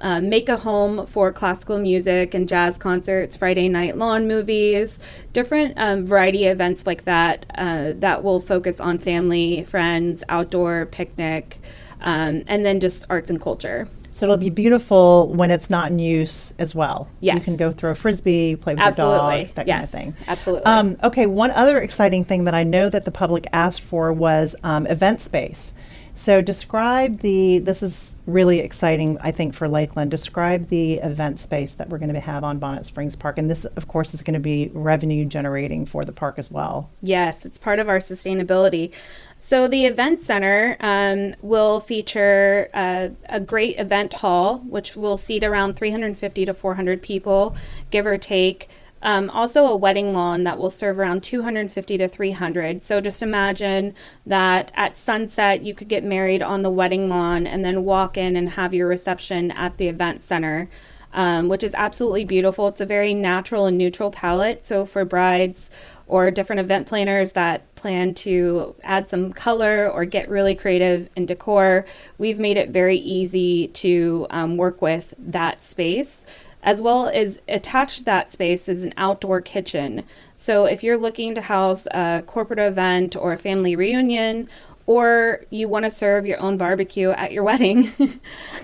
uh, 0.00 0.20
make 0.20 0.48
a 0.48 0.56
home 0.56 1.06
for 1.06 1.32
classical 1.32 1.78
music 1.78 2.32
and 2.32 2.48
jazz 2.48 2.78
concerts, 2.78 3.36
Friday 3.36 3.68
night 3.68 3.96
lawn 3.98 4.26
movies, 4.26 4.98
different 5.32 5.74
um, 5.76 6.06
variety 6.06 6.46
events 6.46 6.86
like 6.86 7.04
that 7.04 7.44
uh, 7.54 7.92
that 7.96 8.22
will 8.22 8.40
focus 8.40 8.80
on 8.80 8.98
family, 8.98 9.62
friends, 9.64 10.24
outdoor 10.28 10.86
picnic, 10.86 11.58
um, 12.00 12.42
and 12.46 12.64
then 12.64 12.80
just 12.80 13.04
arts 13.10 13.28
and 13.28 13.40
culture. 13.40 13.88
So 14.20 14.26
it'll 14.26 14.36
be 14.36 14.50
beautiful 14.50 15.32
when 15.32 15.50
it's 15.50 15.70
not 15.70 15.90
in 15.90 15.98
use 15.98 16.52
as 16.58 16.74
well. 16.74 17.08
You 17.36 17.40
can 17.40 17.56
go 17.56 17.72
throw 17.72 17.92
a 17.92 17.94
frisbee, 17.94 18.54
play 18.54 18.74
with 18.74 18.82
Absolutely. 18.82 19.36
your 19.38 19.46
dog, 19.46 19.54
that 19.54 19.66
yes. 19.66 19.76
kind 19.76 19.84
of 19.84 19.90
thing. 20.16 20.26
Absolutely. 20.28 20.66
Um, 20.66 20.98
okay, 21.02 21.24
one 21.24 21.50
other 21.52 21.80
exciting 21.80 22.26
thing 22.26 22.44
that 22.44 22.52
I 22.52 22.62
know 22.62 22.90
that 22.90 23.06
the 23.06 23.10
public 23.10 23.46
asked 23.54 23.80
for 23.80 24.12
was 24.12 24.54
um, 24.62 24.86
event 24.88 25.22
space. 25.22 25.72
So 26.14 26.42
describe 26.42 27.20
the, 27.20 27.58
this 27.60 27.82
is 27.82 28.16
really 28.26 28.60
exciting, 28.60 29.18
I 29.20 29.30
think, 29.30 29.54
for 29.54 29.68
Lakeland. 29.68 30.10
Describe 30.10 30.66
the 30.66 30.94
event 30.94 31.38
space 31.38 31.74
that 31.76 31.88
we're 31.88 31.98
going 31.98 32.12
to 32.12 32.20
have 32.20 32.44
on 32.44 32.58
Bonnet 32.58 32.84
Springs 32.84 33.16
Park. 33.16 33.38
And 33.38 33.50
this, 33.50 33.64
of 33.64 33.88
course, 33.88 34.12
is 34.14 34.22
going 34.22 34.34
to 34.34 34.40
be 34.40 34.70
revenue 34.74 35.24
generating 35.24 35.86
for 35.86 36.04
the 36.04 36.12
park 36.12 36.38
as 36.38 36.50
well. 36.50 36.90
Yes, 37.02 37.46
it's 37.46 37.58
part 37.58 37.78
of 37.78 37.88
our 37.88 37.98
sustainability. 37.98 38.92
So 39.38 39.68
the 39.68 39.86
event 39.86 40.20
center 40.20 40.76
um, 40.80 41.34
will 41.40 41.80
feature 41.80 42.68
uh, 42.74 43.08
a 43.28 43.40
great 43.40 43.78
event 43.78 44.14
hall, 44.14 44.58
which 44.58 44.96
will 44.96 45.16
seat 45.16 45.44
around 45.44 45.76
350 45.76 46.44
to 46.44 46.54
400 46.54 47.02
people, 47.02 47.56
give 47.90 48.06
or 48.06 48.18
take. 48.18 48.68
Um, 49.02 49.30
also, 49.30 49.64
a 49.66 49.76
wedding 49.76 50.12
lawn 50.12 50.44
that 50.44 50.58
will 50.58 50.70
serve 50.70 50.98
around 50.98 51.22
250 51.22 51.98
to 51.98 52.08
300. 52.08 52.82
So, 52.82 53.00
just 53.00 53.22
imagine 53.22 53.94
that 54.26 54.70
at 54.74 54.96
sunset, 54.96 55.62
you 55.62 55.74
could 55.74 55.88
get 55.88 56.04
married 56.04 56.42
on 56.42 56.62
the 56.62 56.70
wedding 56.70 57.08
lawn 57.08 57.46
and 57.46 57.64
then 57.64 57.84
walk 57.84 58.16
in 58.16 58.36
and 58.36 58.50
have 58.50 58.74
your 58.74 58.88
reception 58.88 59.50
at 59.52 59.78
the 59.78 59.88
event 59.88 60.22
center 60.22 60.68
um, 61.12 61.48
which 61.48 61.62
is 61.62 61.74
absolutely 61.74 62.24
beautiful. 62.24 62.68
It's 62.68 62.80
a 62.80 62.86
very 62.86 63.14
natural 63.14 63.66
and 63.66 63.76
neutral 63.76 64.10
palette. 64.10 64.64
So 64.64 64.86
for 64.86 65.04
brides 65.04 65.70
or 66.06 66.30
different 66.30 66.60
event 66.60 66.86
planners 66.86 67.32
that 67.32 67.74
plan 67.74 68.14
to 68.14 68.74
add 68.82 69.08
some 69.08 69.32
color 69.32 69.88
or 69.88 70.04
get 70.04 70.28
really 70.28 70.54
creative 70.54 71.08
in 71.16 71.26
decor, 71.26 71.84
we've 72.18 72.38
made 72.38 72.56
it 72.56 72.70
very 72.70 72.96
easy 72.96 73.68
to 73.68 74.26
um, 74.30 74.56
work 74.56 74.82
with 74.82 75.14
that 75.18 75.62
space. 75.62 76.26
As 76.62 76.80
well 76.80 77.08
as 77.08 77.40
attached 77.48 77.98
to 77.98 78.04
that 78.04 78.30
space 78.30 78.68
is 78.68 78.84
an 78.84 78.94
outdoor 78.96 79.40
kitchen. 79.40 80.04
So 80.34 80.66
if 80.66 80.82
you're 80.82 80.98
looking 80.98 81.34
to 81.34 81.40
house 81.40 81.86
a 81.92 82.22
corporate 82.26 82.58
event 82.58 83.16
or 83.16 83.32
a 83.32 83.38
family 83.38 83.76
reunion 83.76 84.48
or 84.86 85.44
you 85.50 85.68
want 85.68 85.84
to 85.84 85.90
serve 85.90 86.26
your 86.26 86.40
own 86.40 86.56
barbecue 86.56 87.10
at 87.10 87.32
your 87.32 87.44
wedding, 87.50 87.90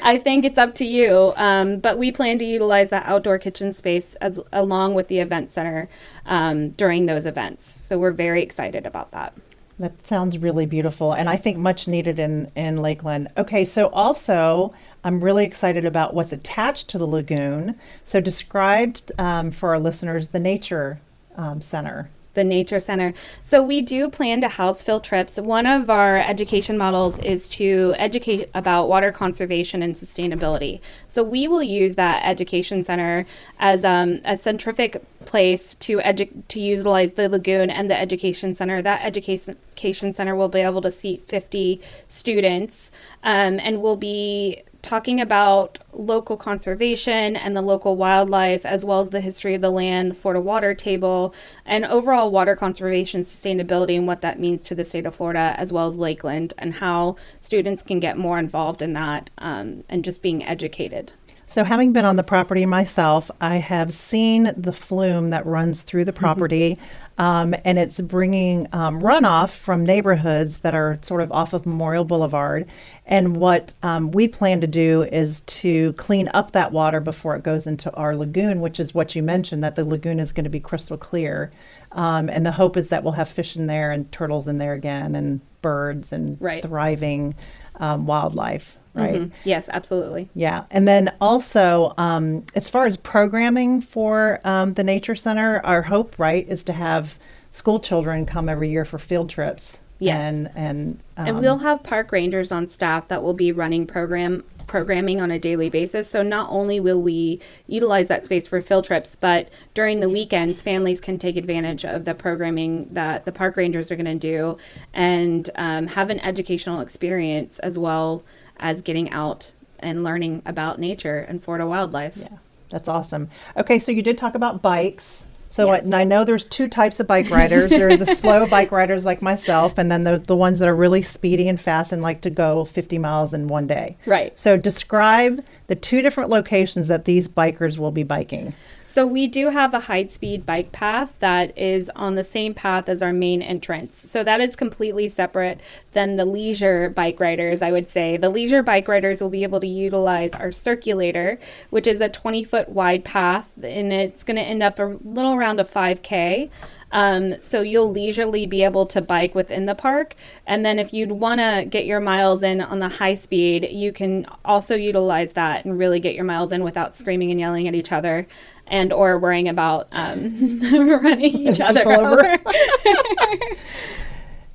I 0.02 0.18
think 0.18 0.44
it's 0.44 0.58
up 0.58 0.74
to 0.76 0.84
you. 0.84 1.32
Um, 1.36 1.78
but 1.78 1.98
we 1.98 2.10
plan 2.12 2.38
to 2.40 2.44
utilize 2.44 2.90
that 2.90 3.06
outdoor 3.06 3.38
kitchen 3.38 3.72
space 3.72 4.14
as 4.16 4.40
along 4.52 4.94
with 4.94 5.08
the 5.08 5.20
event 5.20 5.50
center 5.50 5.88
um, 6.26 6.70
during 6.70 7.06
those 7.06 7.26
events. 7.26 7.64
So 7.64 7.98
we're 7.98 8.10
very 8.10 8.42
excited 8.42 8.86
about 8.86 9.12
that. 9.12 9.34
That 9.78 10.06
sounds 10.06 10.38
really 10.38 10.64
beautiful, 10.64 11.12
and 11.12 11.28
I 11.28 11.36
think 11.36 11.58
much 11.58 11.86
needed 11.86 12.18
in 12.18 12.50
in 12.56 12.80
Lakeland. 12.80 13.28
Okay, 13.36 13.64
so 13.64 13.88
also. 13.88 14.74
I'm 15.06 15.20
really 15.20 15.44
excited 15.44 15.84
about 15.84 16.14
what's 16.14 16.32
attached 16.32 16.88
to 16.88 16.98
the 16.98 17.06
lagoon. 17.06 17.78
So, 18.02 18.20
describe 18.20 18.96
um, 19.16 19.52
for 19.52 19.68
our 19.68 19.78
listeners 19.78 20.28
the 20.28 20.40
Nature 20.40 21.00
um, 21.36 21.60
Center 21.60 22.10
the 22.36 22.44
Nature 22.44 22.78
Center. 22.78 23.14
So 23.42 23.62
we 23.62 23.80
do 23.80 24.08
plan 24.08 24.40
to 24.42 24.48
house 24.48 24.82
field 24.82 25.02
trips. 25.02 25.38
One 25.38 25.66
of 25.66 25.88
our 25.90 26.18
education 26.18 26.76
models 26.76 27.18
is 27.20 27.48
to 27.50 27.94
educate 27.96 28.50
about 28.54 28.88
water 28.88 29.10
conservation 29.10 29.82
and 29.82 29.94
sustainability. 29.94 30.80
So 31.08 31.24
we 31.24 31.48
will 31.48 31.62
use 31.62 31.96
that 31.96 32.22
education 32.24 32.84
center 32.84 33.26
as 33.58 33.84
um, 33.84 34.20
a 34.26 34.34
centrific 34.34 35.02
place 35.24 35.74
to 35.76 35.98
edu- 35.98 36.46
to 36.48 36.60
utilize 36.60 37.14
the 37.14 37.28
lagoon 37.28 37.70
and 37.70 37.90
the 37.90 37.98
education 37.98 38.54
center. 38.54 38.82
That 38.82 39.02
education 39.02 40.12
center 40.12 40.36
will 40.36 40.50
be 40.50 40.60
able 40.60 40.82
to 40.82 40.92
seat 40.92 41.22
50 41.22 41.80
students 42.06 42.92
um, 43.24 43.58
and 43.62 43.80
will 43.80 43.96
be 43.96 44.62
talking 44.86 45.20
about 45.20 45.78
local 45.92 46.36
conservation 46.36 47.34
and 47.34 47.56
the 47.56 47.60
local 47.60 47.96
wildlife, 47.96 48.64
as 48.64 48.84
well 48.84 49.00
as 49.00 49.10
the 49.10 49.20
history 49.20 49.54
of 49.54 49.60
the 49.60 49.70
land, 49.70 50.16
Florida 50.16 50.40
water 50.40 50.74
table, 50.74 51.34
and 51.64 51.84
overall 51.84 52.30
water 52.30 52.54
conservation 52.54 53.22
sustainability 53.22 53.96
and 53.96 54.06
what 54.06 54.20
that 54.20 54.38
means 54.38 54.62
to 54.62 54.76
the 54.76 54.84
state 54.84 55.04
of 55.04 55.16
Florida, 55.16 55.54
as 55.58 55.72
well 55.72 55.88
as 55.88 55.96
Lakeland, 55.96 56.54
and 56.56 56.74
how 56.74 57.16
students 57.40 57.82
can 57.82 57.98
get 57.98 58.16
more 58.16 58.38
involved 58.38 58.80
in 58.80 58.92
that 58.92 59.28
um, 59.38 59.82
and 59.88 60.04
just 60.04 60.22
being 60.22 60.44
educated. 60.44 61.12
So, 61.48 61.62
having 61.62 61.92
been 61.92 62.04
on 62.04 62.16
the 62.16 62.24
property 62.24 62.66
myself, 62.66 63.30
I 63.40 63.56
have 63.56 63.92
seen 63.92 64.52
the 64.56 64.72
flume 64.72 65.30
that 65.30 65.46
runs 65.46 65.82
through 65.82 66.04
the 66.04 66.12
mm-hmm. 66.12 66.18
property, 66.18 66.74
mm-hmm. 66.74 67.05
Um, 67.18 67.54
and 67.64 67.78
it's 67.78 68.00
bringing 68.00 68.66
um, 68.72 69.00
runoff 69.00 69.56
from 69.56 69.84
neighborhoods 69.84 70.58
that 70.58 70.74
are 70.74 70.98
sort 71.02 71.22
of 71.22 71.32
off 71.32 71.52
of 71.52 71.66
Memorial 71.66 72.04
Boulevard. 72.04 72.66
And 73.06 73.36
what 73.36 73.74
um, 73.82 74.10
we 74.10 74.28
plan 74.28 74.60
to 74.60 74.66
do 74.66 75.02
is 75.02 75.40
to 75.42 75.92
clean 75.94 76.28
up 76.34 76.52
that 76.52 76.72
water 76.72 77.00
before 77.00 77.36
it 77.36 77.42
goes 77.42 77.66
into 77.66 77.92
our 77.94 78.16
lagoon, 78.16 78.60
which 78.60 78.78
is 78.78 78.94
what 78.94 79.14
you 79.14 79.22
mentioned 79.22 79.64
that 79.64 79.76
the 79.76 79.84
lagoon 79.84 80.20
is 80.20 80.32
going 80.32 80.44
to 80.44 80.50
be 80.50 80.60
crystal 80.60 80.98
clear. 80.98 81.50
Um, 81.92 82.28
and 82.28 82.44
the 82.44 82.52
hope 82.52 82.76
is 82.76 82.90
that 82.90 83.02
we'll 83.02 83.12
have 83.14 83.28
fish 83.28 83.56
in 83.56 83.66
there 83.66 83.90
and 83.90 84.10
turtles 84.12 84.48
in 84.48 84.58
there 84.58 84.74
again, 84.74 85.14
and 85.14 85.40
birds 85.62 86.12
and 86.12 86.36
right. 86.40 86.62
thriving 86.62 87.34
um, 87.76 88.06
wildlife 88.06 88.78
right? 88.96 89.20
Mm-hmm. 89.22 89.48
Yes, 89.48 89.68
absolutely. 89.72 90.28
Yeah. 90.34 90.64
And 90.70 90.88
then 90.88 91.14
also, 91.20 91.94
um, 91.98 92.44
as 92.54 92.68
far 92.68 92.86
as 92.86 92.96
programming 92.96 93.80
for 93.80 94.40
um, 94.44 94.72
the 94.72 94.84
Nature 94.84 95.14
Center, 95.14 95.60
our 95.64 95.82
hope, 95.82 96.18
right, 96.18 96.46
is 96.48 96.64
to 96.64 96.72
have 96.72 97.18
school 97.50 97.80
children 97.80 98.26
come 98.26 98.48
every 98.48 98.70
year 98.70 98.84
for 98.84 98.98
field 98.98 99.30
trips. 99.30 99.82
Yes. 99.98 100.34
And, 100.34 100.50
and, 100.54 101.02
um, 101.16 101.26
and 101.26 101.38
we'll 101.38 101.58
have 101.58 101.82
park 101.82 102.12
rangers 102.12 102.52
on 102.52 102.68
staff 102.68 103.08
that 103.08 103.22
will 103.22 103.34
be 103.34 103.50
running 103.52 103.86
program 103.86 104.44
programming 104.66 105.20
on 105.20 105.30
a 105.30 105.38
daily 105.38 105.70
basis. 105.70 106.10
So 106.10 106.22
not 106.22 106.50
only 106.50 106.80
will 106.80 107.00
we 107.00 107.40
utilize 107.66 108.08
that 108.08 108.24
space 108.24 108.48
for 108.48 108.60
field 108.60 108.84
trips, 108.84 109.16
but 109.16 109.48
during 109.74 110.00
the 110.00 110.08
weekends, 110.08 110.60
families 110.60 111.00
can 111.00 111.18
take 111.18 111.36
advantage 111.36 111.84
of 111.84 112.04
the 112.04 112.14
programming 112.14 112.92
that 112.92 113.24
the 113.24 113.32
park 113.32 113.56
rangers 113.56 113.90
are 113.90 113.96
going 113.96 114.06
to 114.06 114.14
do 114.14 114.58
and 114.92 115.48
um, 115.54 115.86
have 115.86 116.10
an 116.10 116.20
educational 116.20 116.80
experience 116.80 117.58
as 117.60 117.78
well 117.78 118.24
as 118.58 118.82
getting 118.82 119.10
out 119.10 119.54
and 119.78 120.02
learning 120.02 120.42
about 120.46 120.78
nature 120.78 121.18
and 121.18 121.42
Florida 121.42 121.66
wildlife. 121.66 122.16
Yeah, 122.16 122.36
that's 122.70 122.88
awesome. 122.88 123.28
Okay, 123.56 123.78
so 123.78 123.92
you 123.92 124.02
did 124.02 124.18
talk 124.18 124.34
about 124.34 124.62
bikes. 124.62 125.26
So 125.48 125.72
yes. 125.72 125.90
I, 125.92 126.00
I, 126.00 126.04
know 126.04 126.24
there's 126.24 126.44
two 126.44 126.68
types 126.68 126.98
of 127.00 127.06
bike 127.06 127.30
riders. 127.30 127.70
there 127.70 127.88
are 127.88 127.96
the 127.96 128.04
slow 128.20 128.46
bike 128.46 128.72
riders 128.72 129.04
like 129.04 129.22
myself, 129.22 129.78
and 129.78 129.90
then 129.90 130.04
the, 130.04 130.18
the 130.18 130.36
ones 130.36 130.58
that 130.58 130.68
are 130.68 130.76
really 130.76 131.02
speedy 131.02 131.48
and 131.48 131.58
fast 131.58 131.92
and 131.92 132.02
like 132.02 132.20
to 132.22 132.30
go 132.30 132.64
50 132.64 132.98
miles 132.98 133.32
in 133.32 133.48
one 133.48 133.66
day. 133.66 133.96
Right. 134.06 134.36
So 134.38 134.56
describe 134.56 135.44
the 135.68 135.76
two 135.76 136.02
different 136.02 136.30
locations 136.30 136.88
that 136.88 137.04
these 137.04 137.28
bikers 137.28 137.78
will 137.78 137.92
be 137.92 138.02
biking. 138.02 138.54
So 138.86 139.06
we 139.06 139.26
do 139.26 139.50
have 139.50 139.74
a 139.74 139.80
high 139.80 140.06
speed 140.06 140.46
bike 140.46 140.70
path 140.70 141.18
that 141.18 141.56
is 141.58 141.90
on 141.96 142.14
the 142.14 142.24
same 142.24 142.54
path 142.54 142.88
as 142.88 143.02
our 143.02 143.12
main 143.12 143.42
entrance. 143.42 143.96
So 143.96 144.22
that 144.22 144.40
is 144.40 144.54
completely 144.54 145.08
separate 145.08 145.60
than 145.92 146.16
the 146.16 146.24
leisure 146.24 146.88
bike 146.88 147.18
riders, 147.18 147.62
I 147.62 147.72
would 147.72 147.88
say. 147.88 148.16
The 148.16 148.30
leisure 148.30 148.62
bike 148.62 148.86
riders 148.86 149.20
will 149.20 149.30
be 149.30 149.42
able 149.42 149.60
to 149.60 149.66
utilize 149.66 150.34
our 150.34 150.52
circulator, 150.52 151.38
which 151.70 151.86
is 151.86 152.00
a 152.00 152.08
20 152.08 152.44
foot 152.44 152.68
wide 152.68 153.04
path, 153.04 153.50
and 153.62 153.92
it's 153.92 154.22
going 154.22 154.36
to 154.36 154.42
end 154.42 154.62
up 154.62 154.78
a 154.78 154.96
little 155.04 155.34
around 155.34 155.58
a 155.58 155.64
5K. 155.64 156.50
Um, 156.92 157.40
so 157.42 157.62
you'll 157.62 157.90
leisurely 157.90 158.46
be 158.46 158.62
able 158.62 158.86
to 158.86 159.02
bike 159.02 159.34
within 159.34 159.66
the 159.66 159.74
park. 159.74 160.14
And 160.46 160.64
then 160.64 160.78
if 160.78 160.94
you'd 160.94 161.12
want 161.12 161.40
to 161.40 161.66
get 161.68 161.84
your 161.84 161.98
miles 161.98 162.44
in 162.44 162.60
on 162.60 162.78
the 162.78 162.88
high 162.88 163.16
speed, 163.16 163.68
you 163.70 163.92
can 163.92 164.26
also 164.44 164.76
utilize 164.76 165.32
that 165.32 165.64
and 165.64 165.76
really 165.78 165.98
get 165.98 166.14
your 166.14 166.24
miles 166.24 166.52
in 166.52 166.62
without 166.62 166.94
screaming 166.94 167.32
and 167.32 167.40
yelling 167.40 167.66
at 167.66 167.74
each 167.74 167.90
other 167.90 168.28
and 168.68 168.92
or 168.92 169.18
worrying 169.18 169.48
about 169.48 169.88
um, 169.92 170.60
running 170.72 171.48
each 171.48 171.60
other 171.60 171.90
over. 171.90 172.22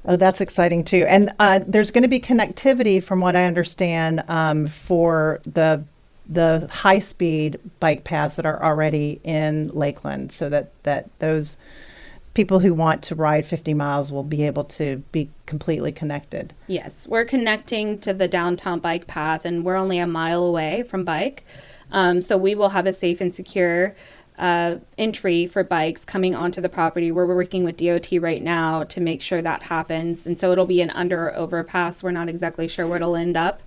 oh, 0.06 0.16
that's 0.16 0.42
exciting 0.42 0.84
too. 0.84 1.06
And 1.08 1.34
uh, 1.40 1.62
there's 1.66 1.92
going 1.92 2.04
to 2.04 2.10
be 2.10 2.20
connectivity, 2.20 3.04
from 3.04 3.20
what 3.20 3.36
I 3.36 3.46
understand, 3.46 4.24
um, 4.28 4.68
for 4.68 5.42
the 5.44 5.84
the 6.28 6.70
high 6.72 7.00
speed 7.00 7.60
bike 7.80 8.04
paths 8.04 8.38
that 8.38 8.46
are 8.46 8.64
already 8.64 9.20
in 9.24 9.68
Lakeland, 9.70 10.32
so 10.32 10.50
that 10.50 10.72
that 10.84 11.10
those 11.20 11.58
people 12.34 12.60
who 12.60 12.74
want 12.74 13.04
to 13.04 13.16
ride 13.16 13.46
50 13.46 13.74
miles 13.74 14.12
will 14.12 14.24
be 14.24 14.44
able 14.44 14.64
to 14.64 14.98
be 15.12 15.30
completely 15.46 15.92
connected. 15.92 16.54
Yes, 16.68 17.08
we're 17.08 17.26
connecting 17.26 18.00
to 18.00 18.14
the 18.14 18.28
downtown 18.28 18.80
bike 18.80 19.08
path, 19.08 19.46
and 19.46 19.66
we're 19.66 19.76
only 19.76 20.00
a 20.00 20.08
mile 20.08 20.44
away 20.44 20.84
from 20.84 21.04
bike. 21.04 21.46
Um, 21.92 22.22
so 22.22 22.38
we 22.38 22.56
will 22.56 22.70
have 22.70 22.86
a 22.86 22.94
safe 22.94 23.22
and 23.22 23.34
secure 23.34 23.96
uh, 24.38 24.78
entry 24.98 25.46
for 25.46 25.64
bikes 25.64 26.04
coming 26.04 26.36
onto 26.36 26.62
the 26.62 26.70
property. 26.70 27.12
We're 27.12 27.28
working 27.28 27.64
with 27.64 27.78
DOT 27.78 28.12
right 28.14 28.42
now 28.42 28.84
to 28.86 29.00
make 29.00 29.22
sure 29.22 29.42
that 29.42 29.64
happens. 29.64 30.26
And 30.26 30.40
so 30.40 30.52
it'll 30.52 30.66
be 30.66 30.82
an 30.82 30.90
under 30.90 31.26
or 31.28 31.36
overpass. 31.36 32.02
We're 32.02 32.12
not 32.12 32.28
exactly 32.28 32.68
sure 32.68 32.88
where 32.88 32.96
it'll 32.96 33.16
end 33.16 33.38
up. 33.38 33.62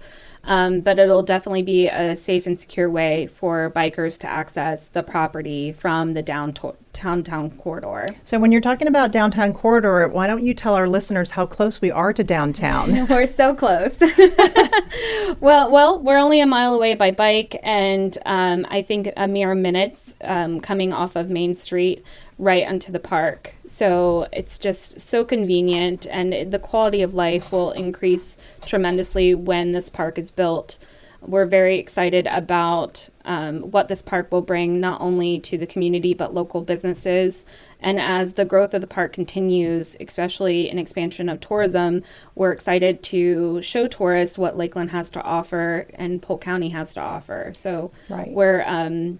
Um, 0.46 0.80
but 0.80 0.98
it'll 0.98 1.22
definitely 1.22 1.62
be 1.62 1.88
a 1.88 2.16
safe 2.16 2.46
and 2.46 2.58
secure 2.58 2.90
way 2.90 3.26
for 3.26 3.70
bikers 3.74 4.18
to 4.20 4.26
access 4.26 4.88
the 4.88 5.02
property 5.02 5.72
from 5.72 6.14
the 6.14 6.22
downtown 6.22 6.74
downtown 6.94 7.50
corridor. 7.50 8.06
So, 8.22 8.38
when 8.38 8.52
you're 8.52 8.60
talking 8.62 8.88
about 8.88 9.12
downtown 9.12 9.52
corridor, 9.52 10.08
why 10.08 10.26
don't 10.26 10.42
you 10.42 10.54
tell 10.54 10.74
our 10.74 10.88
listeners 10.88 11.32
how 11.32 11.44
close 11.44 11.80
we 11.80 11.90
are 11.90 12.12
to 12.14 12.24
downtown? 12.24 13.06
we're 13.08 13.26
so 13.26 13.54
close. 13.54 14.00
well, 15.40 15.70
well, 15.70 16.00
we're 16.00 16.18
only 16.18 16.40
a 16.40 16.46
mile 16.46 16.74
away 16.74 16.94
by 16.94 17.10
bike, 17.10 17.56
and 17.62 18.16
um, 18.24 18.66
I 18.70 18.80
think 18.80 19.10
a 19.16 19.28
mere 19.28 19.54
minutes 19.54 20.16
um, 20.22 20.60
coming 20.60 20.92
off 20.92 21.16
of 21.16 21.28
Main 21.28 21.54
Street 21.54 22.04
right 22.38 22.66
onto 22.66 22.90
the 22.90 23.00
park. 23.00 23.54
So 23.66 24.26
it's 24.32 24.58
just 24.58 25.00
so 25.00 25.24
convenient, 25.24 26.06
and 26.10 26.52
the 26.52 26.58
quality 26.58 27.02
of 27.02 27.14
life 27.14 27.52
will 27.52 27.70
increase 27.72 28.36
tremendously 28.66 29.34
when 29.34 29.72
this 29.72 29.88
park 29.88 30.18
is 30.18 30.30
built. 30.30 30.78
We're 31.26 31.46
very 31.46 31.78
excited 31.78 32.26
about 32.26 33.08
um, 33.24 33.70
what 33.70 33.88
this 33.88 34.02
park 34.02 34.30
will 34.30 34.42
bring 34.42 34.78
not 34.78 35.00
only 35.00 35.38
to 35.40 35.56
the 35.56 35.66
community 35.66 36.12
but 36.12 36.34
local 36.34 36.60
businesses. 36.60 37.46
And 37.80 37.98
as 37.98 38.34
the 38.34 38.44
growth 38.44 38.74
of 38.74 38.82
the 38.82 38.86
park 38.86 39.14
continues, 39.14 39.96
especially 40.00 40.68
in 40.68 40.78
expansion 40.78 41.30
of 41.30 41.40
tourism, 41.40 42.02
we're 42.34 42.52
excited 42.52 43.02
to 43.04 43.62
show 43.62 43.88
tourists 43.88 44.36
what 44.36 44.58
Lakeland 44.58 44.90
has 44.90 45.08
to 45.10 45.22
offer 45.22 45.86
and 45.94 46.20
Polk 46.20 46.42
County 46.42 46.70
has 46.70 46.92
to 46.94 47.00
offer. 47.00 47.52
So 47.54 47.90
right. 48.10 48.30
we're 48.30 48.62
um, 48.66 49.18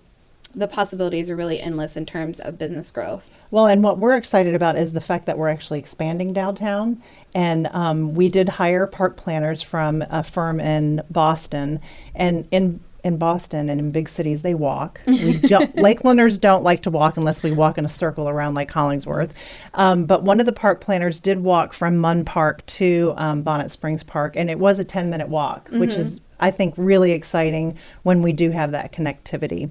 the 0.54 0.68
possibilities 0.68 1.30
are 1.30 1.37
really 1.37 1.61
endless 1.61 1.96
in 1.96 2.06
terms 2.06 2.40
of 2.40 2.58
business 2.58 2.90
growth. 2.90 3.38
Well, 3.50 3.66
and 3.66 3.82
what 3.82 3.99
we're 3.99 4.16
excited 4.16 4.54
about 4.54 4.76
is 4.76 4.92
the 4.92 5.00
fact 5.00 5.26
that 5.26 5.38
we're 5.38 5.49
actually 5.49 5.78
expanding 5.78 6.32
downtown. 6.32 7.02
And 7.34 7.68
um, 7.73 8.14
we 8.14 8.28
did 8.28 8.49
hire 8.50 8.87
park 8.87 9.16
planners 9.16 9.62
from 9.62 10.02
a 10.11 10.23
firm 10.23 10.61
in 10.61 11.02
Boston. 11.11 11.80
And 12.14 12.46
in 12.50 12.80
in 13.04 13.18
Boston 13.18 13.68
and 13.68 13.78
in 13.78 13.92
big 13.92 14.08
cities, 14.08 14.42
they 14.42 14.54
walk. 14.54 15.00
We 15.25 15.38
don't, 15.38 15.75
Lakelanders 15.76 16.40
don't 16.40 16.64
like 16.64 16.82
to 16.82 16.90
walk 16.90 17.16
unless 17.16 17.42
we 17.42 17.52
walk 17.52 17.78
in 17.78 17.84
a 17.84 17.88
circle 17.88 18.28
around 18.28 18.54
Lake 18.54 18.70
Hollingsworth. 18.70 19.32
Um, 19.75 20.06
but 20.06 20.23
one 20.23 20.40
of 20.40 20.46
the 20.46 20.52
park 20.52 20.80
planners 20.80 21.20
did 21.20 21.40
walk 21.40 21.73
from 21.73 21.99
Munn 21.99 22.25
Park 22.25 22.64
to 22.66 23.14
um, 23.16 23.42
Bonnet 23.42 23.70
Springs 23.70 24.02
Park, 24.02 24.37
and 24.37 24.50
it 24.50 24.58
was 24.58 24.78
a 24.78 24.84
10 24.84 25.11
minute 25.11 25.28
walk, 25.28 25.66
mm-hmm. 25.66 25.80
which 25.80 25.94
is, 25.94 26.20
I 26.40 26.50
think, 26.50 26.75
really 26.76 27.12
exciting 27.12 27.78
when 28.02 28.23
we 28.23 28.32
do 28.32 28.50
have 28.50 28.73
that 28.73 28.92
connectivity. 28.92 29.70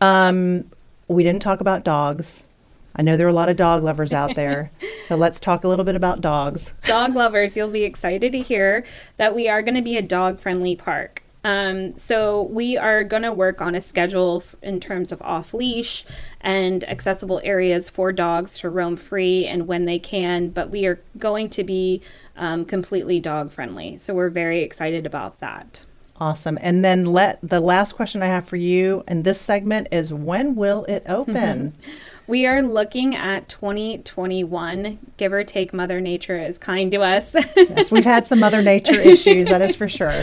Um, 0.00 0.70
we 1.08 1.22
didn't 1.22 1.42
talk 1.42 1.60
about 1.60 1.84
dogs. 1.84 2.48
I 2.94 3.02
know 3.02 3.16
there 3.16 3.26
are 3.26 3.30
a 3.30 3.34
lot 3.34 3.48
of 3.48 3.56
dog 3.56 3.82
lovers 3.82 4.12
out 4.12 4.34
there. 4.34 4.70
so 5.04 5.16
let's 5.16 5.38
talk 5.40 5.64
a 5.64 5.68
little 5.68 5.84
bit 5.84 5.94
about 5.94 6.20
dogs. 6.20 6.74
Dog 6.84 7.14
lovers, 7.14 7.56
you'll 7.56 7.68
be 7.68 7.84
excited 7.84 8.32
to 8.32 8.40
hear 8.40 8.84
that 9.16 9.34
we 9.34 9.48
are 9.48 9.62
going 9.62 9.76
to 9.76 9.82
be 9.82 9.96
a 9.96 10.02
dog 10.02 10.40
friendly 10.40 10.74
park. 10.74 11.22
Um, 11.44 11.94
so 11.94 12.42
we 12.42 12.76
are 12.76 13.04
going 13.04 13.22
to 13.22 13.32
work 13.32 13.62
on 13.62 13.74
a 13.74 13.80
schedule 13.80 14.42
f- 14.44 14.56
in 14.60 14.80
terms 14.80 15.12
of 15.12 15.22
off 15.22 15.54
leash 15.54 16.04
and 16.40 16.82
accessible 16.84 17.40
areas 17.44 17.88
for 17.88 18.12
dogs 18.12 18.58
to 18.58 18.68
roam 18.68 18.96
free 18.96 19.46
and 19.46 19.68
when 19.68 19.84
they 19.84 20.00
can. 20.00 20.48
But 20.48 20.70
we 20.70 20.84
are 20.86 21.00
going 21.16 21.48
to 21.50 21.62
be 21.62 22.02
um, 22.36 22.64
completely 22.64 23.20
dog 23.20 23.50
friendly. 23.52 23.96
So 23.96 24.14
we're 24.14 24.30
very 24.30 24.60
excited 24.60 25.06
about 25.06 25.38
that. 25.38 25.86
Awesome. 26.20 26.58
And 26.60 26.84
then 26.84 27.06
let 27.06 27.38
the 27.42 27.60
last 27.60 27.92
question 27.92 28.22
I 28.22 28.26
have 28.26 28.46
for 28.46 28.56
you 28.56 29.04
in 29.06 29.22
this 29.22 29.40
segment 29.40 29.88
is 29.92 30.12
when 30.12 30.54
will 30.54 30.84
it 30.84 31.04
open? 31.08 31.74
We 32.28 32.46
are 32.46 32.60
looking 32.60 33.16
at 33.16 33.48
2021, 33.48 34.98
give 35.16 35.32
or 35.32 35.44
take. 35.44 35.72
Mother 35.72 35.98
Nature 35.98 36.38
is 36.38 36.58
kind 36.58 36.92
to 36.92 36.98
us. 36.98 37.34
yes, 37.56 37.90
we've 37.90 38.04
had 38.04 38.26
some 38.26 38.40
Mother 38.40 38.60
Nature 38.60 39.00
issues, 39.00 39.48
that 39.48 39.62
is 39.62 39.74
for 39.74 39.88
sure. 39.88 40.22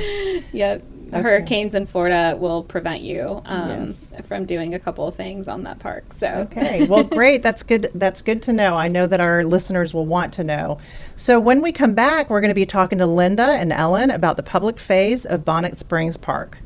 yep. 0.53 0.83
Hurricanes 1.11 1.75
in 1.75 1.85
Florida 1.85 2.35
will 2.39 2.63
prevent 2.63 3.01
you 3.01 3.41
um, 3.45 3.69
Yes. 3.85 4.11
from 4.23 4.45
doing 4.45 4.73
a 4.73 4.79
couple 4.79 5.07
of 5.07 5.15
things 5.15 5.47
on 5.47 5.63
that 5.63 5.79
park. 5.79 6.13
So, 6.13 6.47
Okay. 6.51 6.85
Well, 6.87 7.03
great. 7.19 7.41
That's 7.43 7.63
good. 7.63 7.89
That's 7.95 8.21
good 8.21 8.41
to 8.43 8.53
know. 8.53 8.75
I 8.75 8.87
know 8.87 9.07
that 9.07 9.21
our 9.21 9.43
listeners 9.43 9.93
will 9.93 10.05
want 10.05 10.33
to 10.33 10.43
know. 10.43 10.77
So 11.15 11.39
when 11.39 11.61
we 11.61 11.71
come 11.71 11.93
back, 11.93 12.29
we're 12.29 12.41
going 12.41 12.49
to 12.49 12.55
be 12.55 12.65
talking 12.65 12.97
to 12.99 13.05
Linda 13.05 13.43
and 13.59 13.71
Ellen 13.71 14.09
about 14.11 14.37
the 14.37 14.43
public 14.43 14.79
phase 14.79 15.25
of 15.25 15.45
Bonnet 15.45 15.77
Springs 15.79 16.17
Park. 16.17 16.57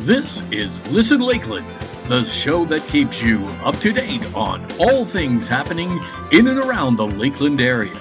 This 0.00 0.42
is 0.50 0.86
Listen 0.90 1.20
Lakeland, 1.20 1.66
the 2.08 2.22
show 2.24 2.64
that 2.66 2.86
keeps 2.88 3.22
you 3.22 3.46
up 3.64 3.76
to 3.80 3.92
date 3.92 4.22
on 4.34 4.62
all 4.78 5.04
things 5.06 5.48
happening 5.48 6.00
in 6.32 6.48
and 6.48 6.58
around 6.58 6.96
the 6.96 7.06
Lakeland 7.06 7.60
area. 7.62 7.96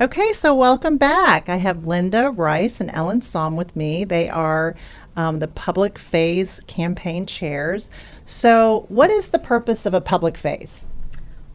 Okay, 0.00 0.32
so 0.32 0.54
welcome 0.54 0.96
back. 0.96 1.48
I 1.48 1.56
have 1.56 1.88
Linda 1.88 2.30
Rice 2.30 2.80
and 2.80 2.88
Ellen 2.92 3.20
Salm 3.20 3.56
with 3.56 3.74
me. 3.74 4.04
They 4.04 4.28
are 4.28 4.76
um, 5.16 5.40
the 5.40 5.48
public 5.48 5.98
phase 5.98 6.60
campaign 6.68 7.26
chairs. 7.26 7.90
So, 8.24 8.86
what 8.88 9.10
is 9.10 9.30
the 9.30 9.40
purpose 9.40 9.86
of 9.86 9.94
a 9.94 10.00
public 10.00 10.36
phase? 10.36 10.86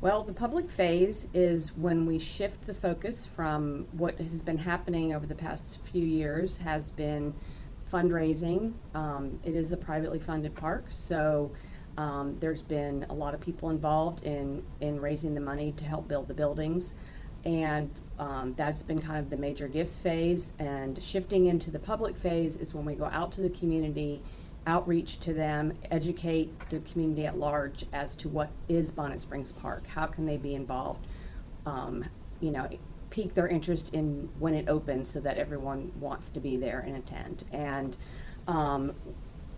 Well, 0.02 0.24
the 0.24 0.34
public 0.34 0.70
phase 0.70 1.30
is 1.34 1.74
when 1.78 2.06
we 2.06 2.20
shift 2.20 2.64
the 2.64 2.74
focus 2.74 3.26
from 3.26 3.88
what 3.94 4.18
has 4.18 4.42
been 4.42 4.58
happening 4.58 5.16
over 5.16 5.26
the 5.26 5.36
past 5.36 5.82
few 5.82 6.04
years 6.04 6.58
has 6.58 6.92
been 6.92 7.34
fundraising. 7.90 8.74
Um, 8.94 9.40
it 9.46 9.56
is 9.56 9.72
a 9.72 9.78
privately 9.78 10.20
funded 10.20 10.54
park, 10.54 10.88
so 10.90 11.50
um, 11.98 12.36
there's 12.42 12.62
been 12.62 13.06
a 13.10 13.14
lot 13.14 13.34
of 13.34 13.40
people 13.40 13.70
involved 13.70 14.26
in, 14.26 14.64
in 14.82 15.00
raising 15.00 15.34
the 15.34 15.40
money 15.40 15.72
to 15.78 15.86
help 15.86 16.10
build 16.10 16.28
the 16.28 16.34
buildings. 16.34 16.96
And 17.46 17.90
um, 18.20 18.54
that's 18.56 18.84
been 18.84 19.02
kind 19.02 19.20
of 19.20 19.30
the 19.30 19.38
major 19.38 19.68
gifts 19.68 20.00
phase. 20.00 20.54
And 20.60 21.02
shifting 21.02 21.48
into 21.48 21.72
the 21.72 21.80
public 21.80 22.16
phase 22.16 22.58
is 22.58 22.74
when 22.74 22.86
we 22.86 22.96
go 22.96 23.06
out 23.06 23.32
to 23.34 23.42
the 23.42 23.50
community, 23.50 24.22
outreach 24.66 25.20
to 25.20 25.34
them, 25.34 25.74
educate 25.92 26.70
the 26.70 26.80
community 26.80 27.26
at 27.26 27.38
large 27.38 27.86
as 27.92 28.16
to 28.16 28.30
what 28.30 28.50
is 28.70 28.92
Bonnet 28.92 29.20
Springs 29.20 29.52
Park, 29.52 29.88
how 29.88 30.06
can 30.06 30.26
they 30.26 30.38
be 30.38 30.56
involved, 30.56 31.06
um, 31.66 32.06
you 32.40 32.52
know, 32.52 32.70
pique 33.10 33.34
their 33.34 33.48
interest 33.48 33.94
in 33.94 34.30
when 34.40 34.54
it 34.54 34.68
opens 34.68 35.10
so 35.10 35.20
that 35.20 35.38
everyone 35.38 35.92
wants 36.00 36.32
to 36.32 36.40
be 36.40 36.58
there 36.58 36.80
and 36.80 36.96
attend. 36.96 37.44
And 37.52 37.96
um, 38.48 38.96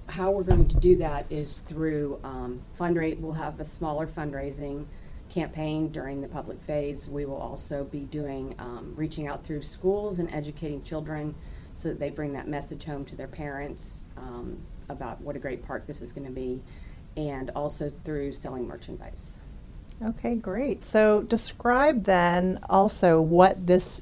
how 0.09 0.31
we're 0.31 0.43
going 0.43 0.67
to 0.67 0.77
do 0.77 0.95
that 0.97 1.25
is 1.31 1.61
through 1.61 2.19
um, 2.23 2.61
fundraise. 2.77 3.19
We'll 3.19 3.33
have 3.33 3.59
a 3.59 3.65
smaller 3.65 4.07
fundraising 4.07 4.85
campaign 5.29 5.89
during 5.89 6.21
the 6.21 6.27
public 6.27 6.61
phase. 6.61 7.09
We 7.09 7.25
will 7.25 7.37
also 7.37 7.83
be 7.83 8.01
doing 8.01 8.55
um, 8.59 8.93
reaching 8.95 9.27
out 9.27 9.43
through 9.43 9.61
schools 9.61 10.19
and 10.19 10.33
educating 10.33 10.83
children 10.83 11.35
so 11.73 11.89
that 11.89 11.99
they 11.99 12.09
bring 12.09 12.33
that 12.33 12.47
message 12.47 12.85
home 12.85 13.05
to 13.05 13.15
their 13.15 13.27
parents 13.27 14.05
um, 14.17 14.57
about 14.87 15.21
what 15.21 15.35
a 15.35 15.39
great 15.39 15.65
park 15.65 15.87
this 15.87 16.01
is 16.01 16.11
going 16.11 16.25
to 16.25 16.31
be, 16.31 16.61
and 17.17 17.49
also 17.55 17.89
through 17.89 18.31
selling 18.31 18.67
merchandise. 18.67 19.41
Okay, 20.01 20.35
great. 20.35 20.83
So, 20.83 21.21
describe 21.21 22.03
then 22.03 22.59
also 22.69 23.21
what 23.21 23.67
this 23.67 24.01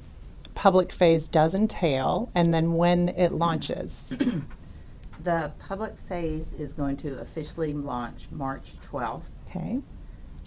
public 0.54 0.92
phase 0.92 1.28
does 1.28 1.54
entail 1.54 2.30
and 2.34 2.54
then 2.54 2.74
when 2.74 3.08
it 3.10 3.32
launches. 3.32 4.16
The 5.24 5.52
public 5.58 5.96
phase 5.96 6.52
is 6.52 6.74
going 6.74 6.98
to 6.98 7.18
officially 7.18 7.72
launch 7.72 8.26
March 8.30 8.74
12th. 8.80 9.30
Okay. 9.48 9.80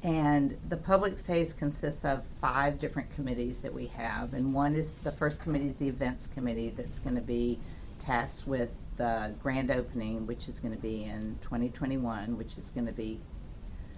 And 0.03 0.57
the 0.69 0.77
public 0.77 1.17
phase 1.17 1.53
consists 1.53 2.05
of 2.05 2.25
five 2.25 2.77
different 2.77 3.09
committees 3.09 3.61
that 3.63 3.73
we 3.73 3.87
have. 3.87 4.33
And 4.33 4.53
one 4.53 4.75
is, 4.75 4.99
the 4.99 5.11
first 5.11 5.41
committee 5.41 5.65
is 5.67 5.79
the 5.79 5.87
events 5.87 6.27
committee 6.27 6.69
that's 6.69 6.99
going 6.99 7.15
to 7.15 7.21
be 7.21 7.59
tasked 7.99 8.47
with 8.47 8.69
the 8.97 9.33
grand 9.41 9.71
opening, 9.71 10.27
which 10.27 10.47
is 10.47 10.59
going 10.59 10.73
to 10.75 10.79
be 10.81 11.03
in 11.05 11.37
2021, 11.41 12.37
which 12.37 12.57
is 12.57 12.69
going 12.71 12.85
to 12.85 12.91
be 12.93 13.19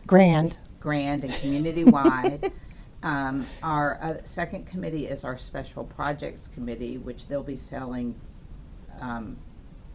Grand. 0.08 0.58
grand 0.80 1.24
and 1.24 1.34
community-wide. 1.34 2.52
Um, 3.02 3.46
our 3.64 3.98
uh, 4.02 4.18
second 4.26 4.66
committee 4.68 5.08
is 5.08 5.24
our 5.24 5.38
special 5.38 5.86
projects 5.86 6.50
committee, 6.50 6.98
which 6.98 7.28
they'll 7.30 7.44
be 7.44 7.56
selling 7.56 8.14
um, 9.00 9.38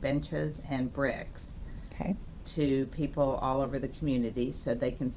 benches 0.00 0.62
and 0.70 0.90
bricks 0.90 1.60
Okay. 1.92 2.16
to 2.46 2.86
people 2.86 3.38
all 3.42 3.60
over 3.60 3.78
the 3.78 3.88
community 3.88 4.52
so 4.52 4.72
they 4.72 4.90
can 4.90 5.12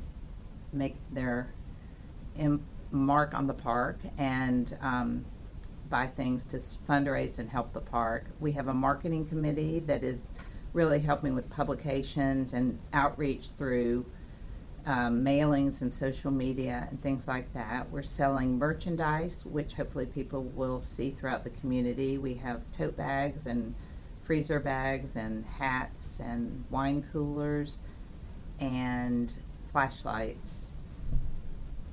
make 0.73 0.95
their 1.11 1.53
mark 2.91 3.33
on 3.33 3.47
the 3.47 3.53
park 3.53 3.99
and 4.17 4.77
um, 4.81 5.25
buy 5.89 6.07
things 6.07 6.43
to 6.43 6.57
fundraise 6.57 7.39
and 7.39 7.49
help 7.49 7.73
the 7.73 7.81
park. 7.81 8.25
We 8.39 8.51
have 8.53 8.67
a 8.67 8.73
marketing 8.73 9.25
committee 9.25 9.79
that 9.81 10.03
is 10.03 10.33
really 10.73 10.99
helping 10.99 11.33
with 11.33 11.49
publications 11.49 12.53
and 12.53 12.79
outreach 12.93 13.49
through 13.57 14.05
um, 14.85 15.23
mailings 15.23 15.81
and 15.81 15.93
social 15.93 16.31
media 16.31 16.87
and 16.89 17.01
things 17.01 17.27
like 17.27 17.51
that. 17.53 17.89
We're 17.91 18.01
selling 18.01 18.57
merchandise, 18.57 19.45
which 19.45 19.73
hopefully 19.73 20.05
people 20.05 20.43
will 20.43 20.79
see 20.79 21.11
throughout 21.11 21.43
the 21.43 21.49
community. 21.49 22.17
We 22.17 22.35
have 22.35 22.69
tote 22.71 22.95
bags 22.95 23.47
and 23.47 23.75
freezer 24.21 24.59
bags 24.59 25.15
and 25.15 25.45
hats 25.45 26.19
and 26.19 26.63
wine 26.69 27.03
coolers 27.11 27.81
and 28.59 29.35
flashlights. 29.81 30.75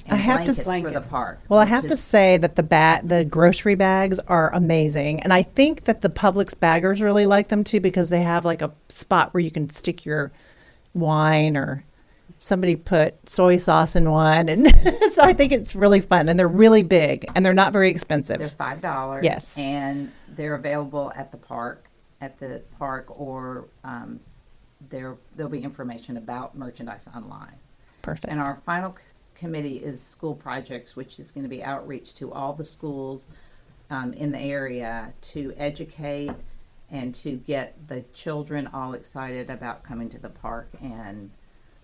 And 0.06 0.14
I 0.14 0.16
have 0.16 0.44
to 0.44 0.52
blankets 0.64 0.68
s- 0.68 0.82
for 0.82 0.90
the 0.90 1.00
park. 1.00 1.40
Well, 1.48 1.60
I 1.60 1.64
which 1.64 1.70
have 1.70 1.82
to 1.84 1.92
is- 1.92 2.02
say 2.02 2.36
that 2.36 2.56
the 2.56 2.62
bat, 2.62 3.08
the 3.08 3.24
grocery 3.24 3.74
bags 3.74 4.18
are 4.20 4.52
amazing, 4.54 5.20
and 5.20 5.32
I 5.32 5.42
think 5.42 5.84
that 5.84 6.02
the 6.02 6.10
Publix 6.10 6.58
baggers 6.58 7.00
really 7.00 7.24
like 7.26 7.48
them 7.48 7.64
too 7.64 7.80
because 7.80 8.10
they 8.10 8.22
have 8.22 8.44
like 8.44 8.60
a 8.62 8.72
spot 8.88 9.32
where 9.32 9.40
you 9.42 9.50
can 9.50 9.70
stick 9.70 10.04
your 10.04 10.30
wine 10.92 11.56
or 11.56 11.84
somebody 12.36 12.76
put 12.76 13.28
soy 13.30 13.56
sauce 13.56 13.96
in 13.96 14.10
one, 14.10 14.48
and 14.50 14.66
so 15.12 15.22
I 15.22 15.32
think 15.32 15.52
it's 15.52 15.74
really 15.74 16.00
fun, 16.02 16.28
and 16.28 16.38
they're 16.38 16.48
really 16.48 16.82
big, 16.82 17.24
and 17.34 17.44
they're 17.44 17.54
not 17.54 17.72
very 17.72 17.90
expensive. 17.90 18.38
They're 18.38 18.48
five 18.48 18.82
dollars. 18.82 19.24
Yes. 19.24 19.56
And 19.58 20.12
they're 20.28 20.54
available 20.54 21.12
at 21.16 21.32
the 21.32 21.38
park, 21.38 21.88
at 22.20 22.38
the 22.38 22.60
park, 22.78 23.18
or 23.18 23.68
um, 23.84 24.20
there 24.90 25.16
there'll 25.34 25.50
be 25.50 25.62
information 25.62 26.18
about 26.18 26.54
merchandise 26.58 27.08
online. 27.16 27.56
Perfect. 28.04 28.30
And 28.30 28.38
our 28.38 28.56
final 28.56 28.92
c- 28.92 29.00
committee 29.34 29.78
is 29.78 30.00
school 30.00 30.34
projects, 30.34 30.94
which 30.94 31.18
is 31.18 31.32
going 31.32 31.44
to 31.44 31.48
be 31.48 31.64
outreach 31.64 32.14
to 32.16 32.30
all 32.32 32.52
the 32.52 32.64
schools 32.64 33.26
um, 33.88 34.12
in 34.12 34.30
the 34.30 34.38
area 34.38 35.14
to 35.20 35.54
educate 35.56 36.34
and 36.90 37.14
to 37.14 37.32
get 37.32 37.88
the 37.88 38.02
children 38.12 38.68
all 38.74 38.92
excited 38.92 39.48
about 39.48 39.82
coming 39.82 40.10
to 40.10 40.18
the 40.18 40.28
park 40.28 40.68
and 40.82 41.30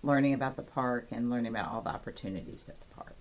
learning 0.03 0.35
about 0.35 0.55
the 0.55 0.61
park 0.61 1.07
and 1.11 1.31
learning 1.31 1.51
about 1.51 1.71
all 1.71 1.81
the 1.81 1.89
opportunities 1.89 2.69
at 2.69 2.79
the 2.79 2.95
park. 2.95 3.15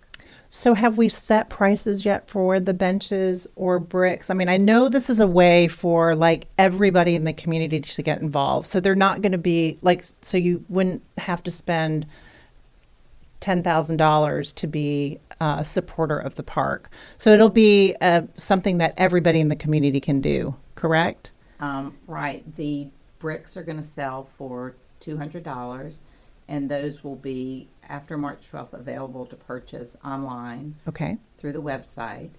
So, 0.50 0.74
have 0.74 0.98
we 0.98 1.08
set 1.08 1.48
prices 1.48 2.04
yet 2.04 2.28
for 2.28 2.60
the 2.60 2.74
benches 2.74 3.48
or 3.56 3.78
bricks? 3.78 4.28
I 4.28 4.34
mean, 4.34 4.50
I 4.50 4.58
know 4.58 4.90
this 4.90 5.08
is 5.08 5.20
a 5.20 5.26
way 5.26 5.68
for 5.68 6.14
like 6.14 6.48
everybody 6.58 7.14
in 7.14 7.24
the 7.24 7.32
community 7.32 7.80
to 7.80 8.02
get 8.02 8.20
involved. 8.20 8.66
So, 8.66 8.78
they're 8.78 8.94
not 8.94 9.22
going 9.22 9.32
to 9.32 9.38
be 9.38 9.78
like, 9.80 10.04
so 10.20 10.36
you 10.36 10.64
wouldn't 10.68 11.02
have 11.16 11.42
to 11.44 11.50
spend 11.50 12.06
$10,000 13.40 14.54
to 14.54 14.66
be 14.66 15.18
uh, 15.40 15.56
a 15.60 15.64
supporter 15.64 16.18
of 16.18 16.34
the 16.36 16.42
park. 16.42 16.90
So, 17.18 17.30
it'll 17.30 17.48
be 17.50 17.94
uh, 18.00 18.22
something 18.34 18.78
that 18.78 18.94
everybody 18.96 19.40
in 19.40 19.48
the 19.48 19.56
community 19.56 20.00
can 20.00 20.20
do, 20.20 20.54
correct? 20.74 21.32
Um, 21.60 21.96
right, 22.06 22.44
the 22.56 22.88
bricks 23.18 23.56
are 23.56 23.62
gonna 23.62 23.82
sell 23.82 24.22
for 24.24 24.74
two 24.98 25.16
hundred 25.16 25.42
dollars, 25.42 26.02
and 26.48 26.70
those 26.70 27.04
will 27.04 27.16
be, 27.16 27.68
after 27.88 28.16
March 28.16 28.48
twelfth, 28.48 28.72
available 28.74 29.26
to 29.26 29.36
purchase 29.36 29.96
online 30.04 30.74
Okay. 30.88 31.18
through 31.36 31.52
the 31.52 31.62
website. 31.62 32.30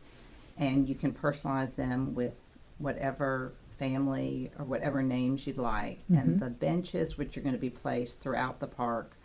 And 0.57 0.87
you 0.87 0.95
can 0.95 1.11
personalize 1.11 1.75
them 1.75 2.13
with 2.13 2.35
whatever 2.77 3.53
family 3.69 4.51
or 4.59 4.65
whatever 4.65 5.01
names 5.01 5.47
you'd 5.47 5.57
like. 5.57 5.99
And 6.09 6.39
the 6.39 6.49
benches, 6.51 7.17
which 7.17 7.35
are 7.37 7.41
going 7.41 7.55
to 7.55 7.59
be 7.59 7.69
placed 7.69 8.21
throughout 8.21 8.59
the 8.59 8.67
park, 8.67 9.15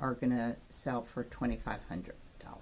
are 0.00 0.14
going 0.14 0.30
to 0.30 0.56
sell 0.68 1.02
for 1.02 1.24
twenty 1.24 1.56
five 1.56 1.80
hundred 1.88 2.14
dollars. 2.38 2.60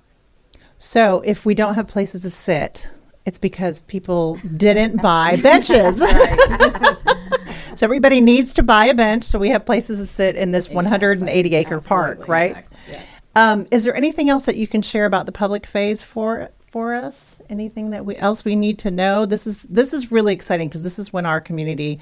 So 0.78 1.22
if 1.24 1.46
we 1.46 1.54
don't 1.54 1.74
have 1.74 1.88
places 1.88 2.22
to 2.22 2.30
sit, 2.30 2.94
it's 3.24 3.38
because 3.38 3.82
people 3.82 4.36
didn't 4.56 5.00
buy 5.00 5.36
benches. 5.42 5.98
so 7.76 7.86
everybody 7.86 8.20
needs 8.20 8.54
to 8.54 8.62
buy 8.62 8.86
a 8.86 8.94
bench 8.94 9.24
so 9.24 9.38
we 9.38 9.50
have 9.50 9.64
places 9.64 10.00
to 10.00 10.06
sit 10.06 10.36
in 10.36 10.50
this 10.50 10.68
180 10.68 11.54
acre 11.54 11.80
park, 11.80 12.26
right? 12.28 12.66
Yes. 12.88 13.28
Um, 13.34 13.66
is 13.70 13.84
there 13.84 13.94
anything 13.94 14.28
else 14.28 14.46
that 14.46 14.56
you 14.56 14.66
can 14.66 14.82
share 14.82 15.06
about 15.06 15.26
the 15.26 15.32
public 15.32 15.66
phase 15.66 16.02
for 16.04 16.50
for 16.70 16.94
us? 16.94 17.40
Anything 17.48 17.90
that 17.90 18.04
we 18.04 18.16
else 18.16 18.44
we 18.44 18.56
need 18.56 18.78
to 18.80 18.90
know? 18.90 19.24
This 19.24 19.46
is 19.46 19.62
this 19.64 19.92
is 19.92 20.12
really 20.12 20.34
exciting 20.34 20.68
because 20.68 20.82
this 20.82 20.98
is 20.98 21.12
when 21.12 21.24
our 21.24 21.40
community 21.40 21.98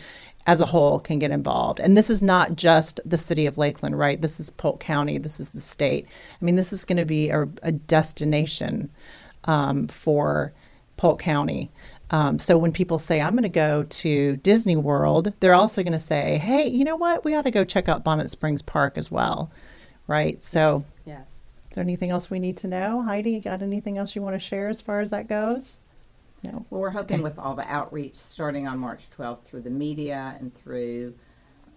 as 0.51 0.61
a 0.61 0.67
whole 0.67 0.99
can 0.99 1.21
get 1.21 1.31
involved. 1.31 1.79
And 1.79 1.97
this 1.97 2.11
is 2.11 2.21
not 2.21 2.57
just 2.57 2.99
the 3.05 3.17
city 3.17 3.47
of 3.47 3.57
Lakeland, 3.57 3.97
right? 3.97 4.21
This 4.21 4.41
is 4.41 4.51
Polk 4.51 4.81
County, 4.81 5.17
this 5.17 5.39
is 5.39 5.51
the 5.51 5.61
state. 5.61 6.09
I 6.43 6.45
mean, 6.45 6.57
this 6.57 6.73
is 6.73 6.85
going 6.85 6.99
to 6.99 7.05
be 7.05 7.31
a, 7.31 7.43
a 7.63 7.71
destination 7.71 8.91
um, 9.45 9.87
for 9.87 10.53
Polk 10.97 11.21
County. 11.21 11.71
Um, 12.11 12.41
so 12.41 12.59
when 12.59 12.73
people 12.73 12.99
say, 12.99 13.21
I'm 13.21 13.35
going 13.35 13.45
to 13.45 13.49
go 13.49 13.85
to 13.85 14.39
Disney 14.39 14.75
World, 14.75 15.33
they're 15.39 15.55
also 15.55 15.85
going 15.85 15.93
to 15.93 16.01
say, 16.01 16.39
hey, 16.39 16.67
you 16.67 16.83
know 16.83 16.97
what? 16.97 17.25
We 17.25 17.37
ought 17.37 17.45
to 17.45 17.53
go 17.53 17.65
check 17.65 17.89
out 17.89 18.03
Bonnet 18.03 18.29
Springs 18.29 18.61
Park 18.61 18.99
as 18.99 19.09
well, 19.09 19.53
right? 20.09 20.43
So 20.43 20.85
Yes. 21.07 21.53
is 21.71 21.77
there 21.77 21.85
anything 21.85 22.11
else 22.11 22.29
we 22.29 22.41
need 22.41 22.57
to 22.57 22.67
know? 22.67 23.03
Heidi, 23.03 23.31
you 23.31 23.41
got 23.41 23.63
anything 23.63 23.99
else 23.99 24.17
you 24.17 24.23
want 24.23 24.35
to 24.35 24.41
share 24.41 24.69
as 24.69 24.83
far 24.83 25.01
as 25.01 25.13
that 25.13 25.29
goes? 25.29 25.79
No. 26.43 26.65
Well, 26.71 26.81
we're 26.81 26.91
hoping 26.91 27.23
with 27.23 27.39
all 27.39 27.55
the 27.55 27.71
outreach 27.71 28.15
starting 28.15 28.67
on 28.67 28.79
March 28.79 29.11
12th 29.11 29.43
through 29.43 29.63
the 29.63 29.71
media 29.71 30.37
and 30.39 30.55
through 30.55 31.15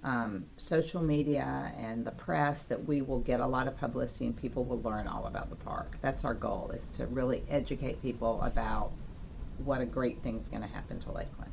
um, 0.03 0.45
social 0.57 1.01
media 1.01 1.71
and 1.77 2.05
the 2.05 2.11
press 2.11 2.63
that 2.63 2.85
we 2.85 3.01
will 3.01 3.19
get 3.19 3.39
a 3.39 3.47
lot 3.47 3.67
of 3.67 3.77
publicity 3.77 4.25
and 4.25 4.35
people 4.35 4.63
will 4.63 4.81
learn 4.81 5.07
all 5.07 5.25
about 5.25 5.49
the 5.49 5.55
park. 5.55 5.97
That's 6.01 6.25
our 6.25 6.33
goal 6.33 6.71
is 6.73 6.89
to 6.91 7.07
really 7.07 7.43
educate 7.49 8.01
people 8.01 8.41
about 8.41 8.91
what 9.63 9.81
a 9.81 9.85
great 9.85 10.21
thing 10.21 10.37
is 10.37 10.47
going 10.49 10.63
to 10.63 10.69
happen 10.69 10.99
to 11.01 11.11
Lakeland. 11.11 11.51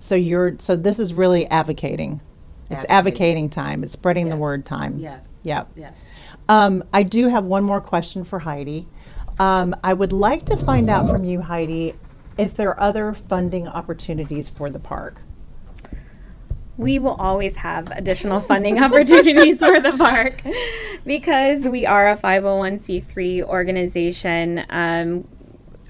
So 0.00 0.14
you're 0.14 0.56
so 0.58 0.76
this 0.76 0.98
is 1.00 1.12
really 1.12 1.46
advocating. 1.46 2.20
It's 2.70 2.84
Advocating. 2.84 2.90
advocating 2.90 3.50
time. 3.50 3.82
It's 3.82 3.92
spreading 3.92 4.28
the 4.28 4.36
word 4.36 4.66
time. 4.66 4.98
Yes. 4.98 5.42
Yep. 5.44 5.70
Yes. 5.74 6.20
Um, 6.50 6.84
I 6.92 7.02
do 7.02 7.28
have 7.28 7.46
one 7.46 7.64
more 7.64 7.80
question 7.80 8.24
for 8.24 8.38
Heidi. 8.38 8.86
Um, 9.38 9.74
I 9.82 9.94
would 9.94 10.12
like 10.12 10.44
to 10.46 10.56
find 10.56 10.90
out 10.90 11.08
from 11.08 11.24
you, 11.24 11.40
Heidi, 11.40 11.94
if 12.38 12.54
there 12.54 12.70
are 12.70 12.80
other 12.80 13.12
funding 13.12 13.68
opportunities 13.68 14.48
for 14.48 14.70
the 14.70 14.78
park. 14.78 15.22
we 16.76 16.96
will 16.96 17.16
always 17.16 17.56
have 17.56 17.90
additional 17.90 18.38
funding 18.38 18.80
opportunities 18.82 19.58
for 19.58 19.80
the 19.80 19.92
park 19.98 20.40
because 21.04 21.64
we 21.64 21.84
are 21.84 22.08
a 22.08 22.16
501c3 22.16 23.42
organization. 23.42 24.64
Um, 24.70 25.26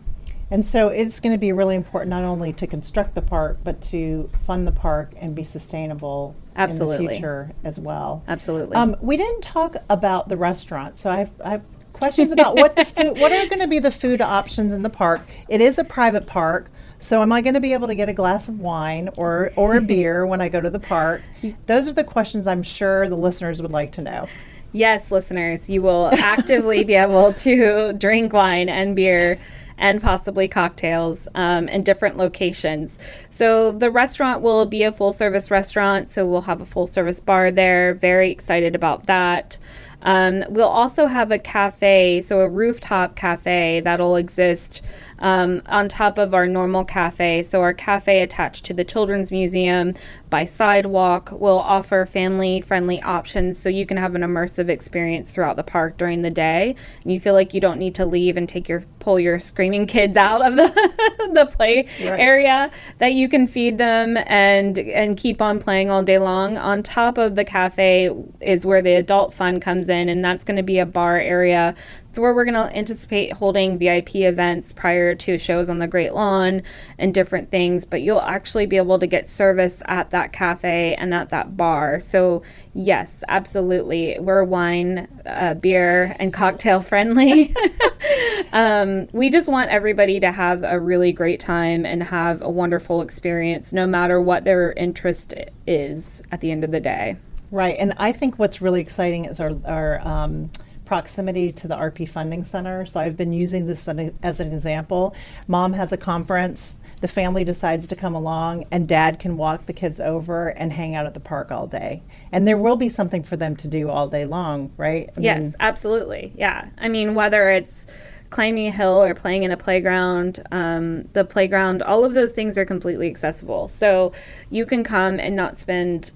And 0.50 0.66
so 0.66 0.88
it's 0.88 1.20
going 1.20 1.34
to 1.34 1.38
be 1.38 1.52
really 1.52 1.76
important 1.76 2.10
not 2.10 2.24
only 2.24 2.52
to 2.54 2.66
construct 2.66 3.14
the 3.14 3.22
park, 3.22 3.58
but 3.62 3.80
to 3.82 4.28
fund 4.32 4.66
the 4.66 4.72
park 4.72 5.12
and 5.16 5.34
be 5.34 5.44
sustainable 5.44 6.34
in 6.58 6.68
the 6.76 6.98
future 6.98 7.52
as 7.62 7.78
well. 7.78 8.24
Absolutely. 8.26 8.76
Um, 8.76 8.96
we 9.00 9.16
didn't 9.16 9.42
talk 9.42 9.76
about 9.88 10.28
the 10.28 10.36
restaurant, 10.36 10.98
so 10.98 11.10
I've, 11.10 11.30
I've 11.44 11.64
questions 11.92 12.32
about 12.32 12.56
what 12.56 12.76
the 12.76 12.84
food, 12.84 13.18
what 13.18 13.30
are 13.32 13.46
going 13.46 13.60
to 13.60 13.68
be 13.68 13.78
the 13.78 13.90
food 13.90 14.20
options 14.20 14.74
in 14.74 14.82
the 14.82 14.90
park. 14.90 15.20
It 15.48 15.60
is 15.60 15.78
a 15.78 15.84
private 15.84 16.26
park, 16.26 16.70
so 16.98 17.22
am 17.22 17.32
I 17.32 17.42
going 17.42 17.54
to 17.54 17.60
be 17.60 17.72
able 17.72 17.88
to 17.88 17.94
get 17.94 18.08
a 18.08 18.12
glass 18.12 18.48
of 18.48 18.60
wine 18.60 19.10
or 19.16 19.52
or 19.56 19.76
a 19.76 19.80
beer 19.80 20.26
when 20.30 20.40
I 20.40 20.48
go 20.48 20.60
to 20.60 20.70
the 20.70 20.80
park? 20.80 21.22
Those 21.66 21.88
are 21.88 21.92
the 21.92 22.04
questions 22.04 22.46
I'm 22.46 22.62
sure 22.62 23.08
the 23.08 23.16
listeners 23.16 23.62
would 23.62 23.72
like 23.72 23.92
to 23.92 24.02
know. 24.02 24.28
Yes, 24.72 25.10
listeners, 25.10 25.68
you 25.68 25.82
will 25.82 26.10
actively 26.12 26.84
be 26.84 26.94
able 26.94 27.32
to 27.34 27.92
drink 27.98 28.32
wine 28.32 28.68
and 28.68 28.94
beer 28.94 29.40
and 29.80 30.00
possibly 30.00 30.46
cocktails 30.46 31.26
um, 31.34 31.68
in 31.68 31.82
different 31.82 32.16
locations. 32.16 32.98
So, 33.30 33.72
the 33.72 33.90
restaurant 33.90 34.42
will 34.42 34.66
be 34.66 34.84
a 34.84 34.92
full 34.92 35.12
service 35.12 35.50
restaurant, 35.50 36.08
so 36.08 36.24
we'll 36.24 36.42
have 36.42 36.60
a 36.60 36.66
full 36.66 36.86
service 36.86 37.18
bar 37.18 37.50
there. 37.50 37.94
Very 37.94 38.30
excited 38.30 38.76
about 38.76 39.06
that. 39.06 39.56
Um, 40.02 40.44
we'll 40.48 40.68
also 40.68 41.06
have 41.06 41.30
a 41.30 41.38
cafe, 41.38 42.20
so 42.20 42.40
a 42.40 42.48
rooftop 42.48 43.16
cafe 43.16 43.80
that'll 43.80 44.16
exist 44.16 44.82
um, 45.20 45.62
on 45.66 45.88
top 45.88 46.18
of 46.18 46.34
our 46.34 46.46
normal 46.46 46.84
cafe. 46.84 47.42
So, 47.42 47.60
our 47.60 47.74
cafe 47.74 48.22
attached 48.22 48.64
to 48.66 48.74
the 48.74 48.84
Children's 48.84 49.30
Museum 49.30 49.94
by 50.28 50.44
sidewalk 50.44 51.30
will 51.32 51.58
offer 51.58 52.06
family 52.06 52.60
friendly 52.60 53.02
options 53.02 53.58
so 53.58 53.68
you 53.68 53.86
can 53.86 53.96
have 53.96 54.14
an 54.14 54.22
immersive 54.22 54.68
experience 54.68 55.34
throughout 55.34 55.56
the 55.56 55.62
park 55.62 55.96
during 55.96 56.22
the 56.22 56.30
day. 56.30 56.74
And 57.02 57.12
you 57.12 57.20
feel 57.20 57.34
like 57.34 57.52
you 57.52 57.60
don't 57.60 57.78
need 57.78 57.94
to 57.96 58.06
leave 58.06 58.36
and 58.36 58.48
take 58.48 58.68
your 58.68 58.84
pull 58.98 59.18
your 59.18 59.40
screaming 59.40 59.86
kids 59.86 60.16
out 60.16 60.46
of 60.46 60.56
the, 60.56 60.68
the 61.32 61.46
play 61.46 61.86
area, 61.98 62.70
that 62.98 63.12
you 63.14 63.28
can 63.28 63.46
feed 63.46 63.78
them 63.78 64.16
and 64.26 64.78
and 64.78 65.16
keep 65.16 65.42
on 65.42 65.58
playing 65.58 65.90
all 65.90 66.02
day 66.02 66.18
long. 66.18 66.56
On 66.56 66.82
top 66.82 67.18
of 67.18 67.34
the 67.34 67.44
cafe 67.44 68.10
is 68.40 68.64
where 68.64 68.82
the 68.82 68.94
adult 68.94 69.32
fun 69.32 69.60
comes 69.60 69.88
in, 69.88 70.08
and 70.08 70.24
that's 70.24 70.44
going 70.44 70.56
to 70.56 70.62
be 70.62 70.78
a 70.78 70.86
bar 70.86 71.18
area. 71.18 71.74
It's 72.10 72.18
where 72.18 72.34
we're 72.34 72.44
going 72.44 72.54
to 72.54 72.76
anticipate 72.76 73.34
holding 73.34 73.78
VIP 73.78 74.16
events 74.16 74.72
prior 74.72 75.14
to 75.14 75.38
shows 75.38 75.70
on 75.70 75.78
the 75.78 75.86
Great 75.86 76.12
Lawn 76.12 76.62
and 76.98 77.14
different 77.14 77.52
things. 77.52 77.84
But 77.84 78.02
you'll 78.02 78.20
actually 78.20 78.66
be 78.66 78.78
able 78.78 78.98
to 78.98 79.06
get 79.06 79.28
service 79.28 79.80
at 79.86 80.10
that 80.10 80.32
cafe 80.32 80.96
and 80.96 81.14
at 81.14 81.28
that 81.28 81.56
bar. 81.56 82.00
So, 82.00 82.42
yes, 82.74 83.22
absolutely. 83.28 84.16
We're 84.18 84.42
wine, 84.42 85.06
uh, 85.24 85.54
beer, 85.54 86.16
and 86.18 86.34
cocktail 86.34 86.80
friendly. 86.80 87.54
um, 88.52 89.06
we 89.12 89.30
just 89.30 89.48
want 89.48 89.70
everybody 89.70 90.18
to 90.18 90.32
have 90.32 90.64
a 90.64 90.80
really 90.80 91.12
great 91.12 91.38
time 91.38 91.86
and 91.86 92.02
have 92.02 92.42
a 92.42 92.50
wonderful 92.50 93.02
experience, 93.02 93.72
no 93.72 93.86
matter 93.86 94.20
what 94.20 94.44
their 94.44 94.72
interest 94.72 95.32
is 95.64 96.24
at 96.32 96.40
the 96.40 96.50
end 96.50 96.64
of 96.64 96.72
the 96.72 96.80
day. 96.80 97.18
Right, 97.52 97.76
and 97.78 97.94
I 97.98 98.10
think 98.10 98.36
what's 98.36 98.60
really 98.60 98.80
exciting 98.80 99.26
is 99.26 99.38
our, 99.38 99.52
our 99.64 100.06
um, 100.06 100.50
proximity 100.90 101.52
to 101.52 101.68
the 101.68 101.76
RP 101.76 102.04
Funding 102.08 102.42
Center. 102.42 102.84
So 102.84 102.98
I've 102.98 103.16
been 103.16 103.32
using 103.32 103.66
this 103.66 103.86
as 104.24 104.40
an- 104.40 104.52
example. 104.52 105.14
Mom 105.46 105.74
has 105.74 105.92
a 105.92 105.96
conference, 105.96 106.80
the 107.00 107.06
family 107.06 107.44
decides 107.44 107.86
to 107.86 107.94
come 107.94 108.16
along, 108.16 108.64
and 108.72 108.88
dad 108.88 109.20
can 109.20 109.36
walk 109.36 109.66
the 109.66 109.72
kids 109.72 110.00
over 110.00 110.48
and 110.48 110.72
hang 110.72 110.96
out 110.96 111.06
at 111.06 111.14
the 111.14 111.20
park 111.20 111.52
all 111.52 111.68
day. 111.68 112.02
And 112.32 112.44
there 112.48 112.58
will 112.58 112.74
be 112.74 112.88
something 112.88 113.22
for 113.22 113.36
them 113.36 113.54
to 113.58 113.68
do 113.68 113.88
all 113.88 114.08
day 114.08 114.24
long, 114.24 114.72
right? 114.76 115.08
I 115.16 115.20
Yes, 115.20 115.40
mean, 115.40 115.54
absolutely. 115.60 116.32
Yeah. 116.34 116.66
I 116.76 116.88
mean, 116.88 117.14
whether 117.14 117.50
it's 117.50 117.86
climbing 118.30 118.66
a 118.66 118.72
hill 118.72 119.00
or 119.00 119.14
playing 119.14 119.44
in 119.44 119.52
a 119.52 119.56
playground, 119.56 120.40
um, 120.50 121.04
the 121.12 121.24
playground, 121.24 121.82
all 121.82 122.04
of 122.04 122.14
those 122.14 122.32
things 122.32 122.58
are 122.58 122.64
completely 122.64 123.06
accessible. 123.08 123.68
So 123.68 124.10
you 124.50 124.66
can 124.66 124.82
come 124.82 125.20
and 125.20 125.36
not 125.36 125.56
spend 125.56 126.10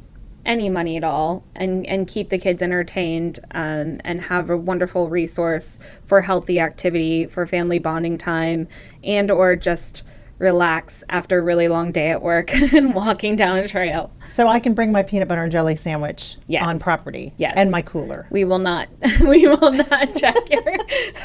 any 0.45 0.69
money 0.69 0.97
at 0.97 1.05
all 1.05 1.45
and, 1.55 1.87
and 1.87 2.07
keep 2.07 2.29
the 2.29 2.39
kids 2.39 2.63
entertained 2.63 3.39
um, 3.53 4.01
and 4.05 4.23
have 4.23 4.51
a 4.51 4.57
wonderful 4.57 5.09
resource 5.09 5.79
for 6.05 6.23
healthy 6.23 6.61
activity 6.61 7.27
for 7.27 7.47
family 7.47 7.79
bonding 7.79 8.19
time 8.19 8.69
and 9.03 9.31
or 9.31 9.57
just 9.57 10.03
relax 10.39 11.05
after 11.09 11.39
a 11.39 11.43
really 11.43 11.69
long 11.69 11.93
day 11.93 12.11
at 12.11 12.23
work 12.23 12.53
and 12.75 12.95
walking 12.95 13.37
down 13.37 13.59
a 13.59 13.69
trail. 13.69 14.11
So 14.29 14.49
I 14.49 14.59
can 14.61 14.75
bring 14.75 14.91
my 14.93 15.03
peanut 15.03 15.29
butter 15.29 15.43
and 15.43 15.53
jelly 15.53 15.77
sandwich 15.77 16.39
Yes. 16.47 16.67
on 16.67 16.79
property. 16.79 17.33
Yes. 17.37 17.55
And 17.57 17.71
my 17.71 17.83
cooler. 17.83 18.27
We 18.31 18.45
will 18.45 18.59
not. 18.59 18.89
We 19.21 19.47
will 19.47 19.73
not 19.73 20.15
check 20.17 20.37
your. 20.51 20.63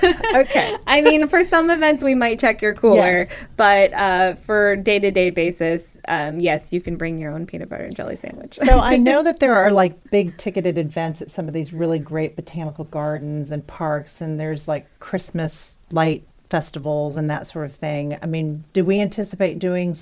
Okay. 0.35 0.75
I 0.87 1.01
mean, 1.01 1.27
for 1.27 1.43
some 1.43 1.69
events, 1.69 2.03
we 2.03 2.15
might 2.15 2.39
check 2.39 2.61
your 2.61 2.73
cooler, 2.73 2.99
Yes. 3.27 3.47
but 3.57 3.93
uh, 3.93 4.35
for 4.35 4.75
day 4.75 4.99
to 4.99 5.11
day 5.11 5.29
basis, 5.31 6.01
um, 6.07 6.39
yes, 6.39 6.71
you 6.71 6.81
can 6.81 6.95
bring 6.97 7.19
your 7.19 7.31
own 7.33 7.45
peanut 7.45 7.69
butter 7.69 7.83
and 7.83 7.95
jelly 7.95 8.15
sandwich. 8.15 8.55
So 8.55 8.79
I 8.79 8.97
know 8.97 9.23
that 9.23 9.39
there 9.39 9.55
are 9.55 9.71
like 9.71 10.11
big 10.11 10.37
ticketed 10.37 10.77
events 10.77 11.21
at 11.21 11.29
some 11.29 11.47
of 11.47 11.53
these 11.53 11.73
really 11.73 11.99
great 11.99 12.35
botanical 12.35 12.85
gardens 12.85 13.51
and 13.51 13.65
parks, 13.65 14.21
and 14.21 14.39
there's 14.39 14.67
like 14.67 14.87
Christmas 14.99 15.75
light 15.91 16.27
festivals 16.49 17.15
and 17.17 17.29
that 17.29 17.47
sort 17.47 17.65
of 17.65 17.75
thing. 17.75 18.17
I 18.21 18.25
mean, 18.25 18.63
do 18.73 18.83
we 18.83 19.01
anticipate 19.01 19.59
doing 19.59 19.95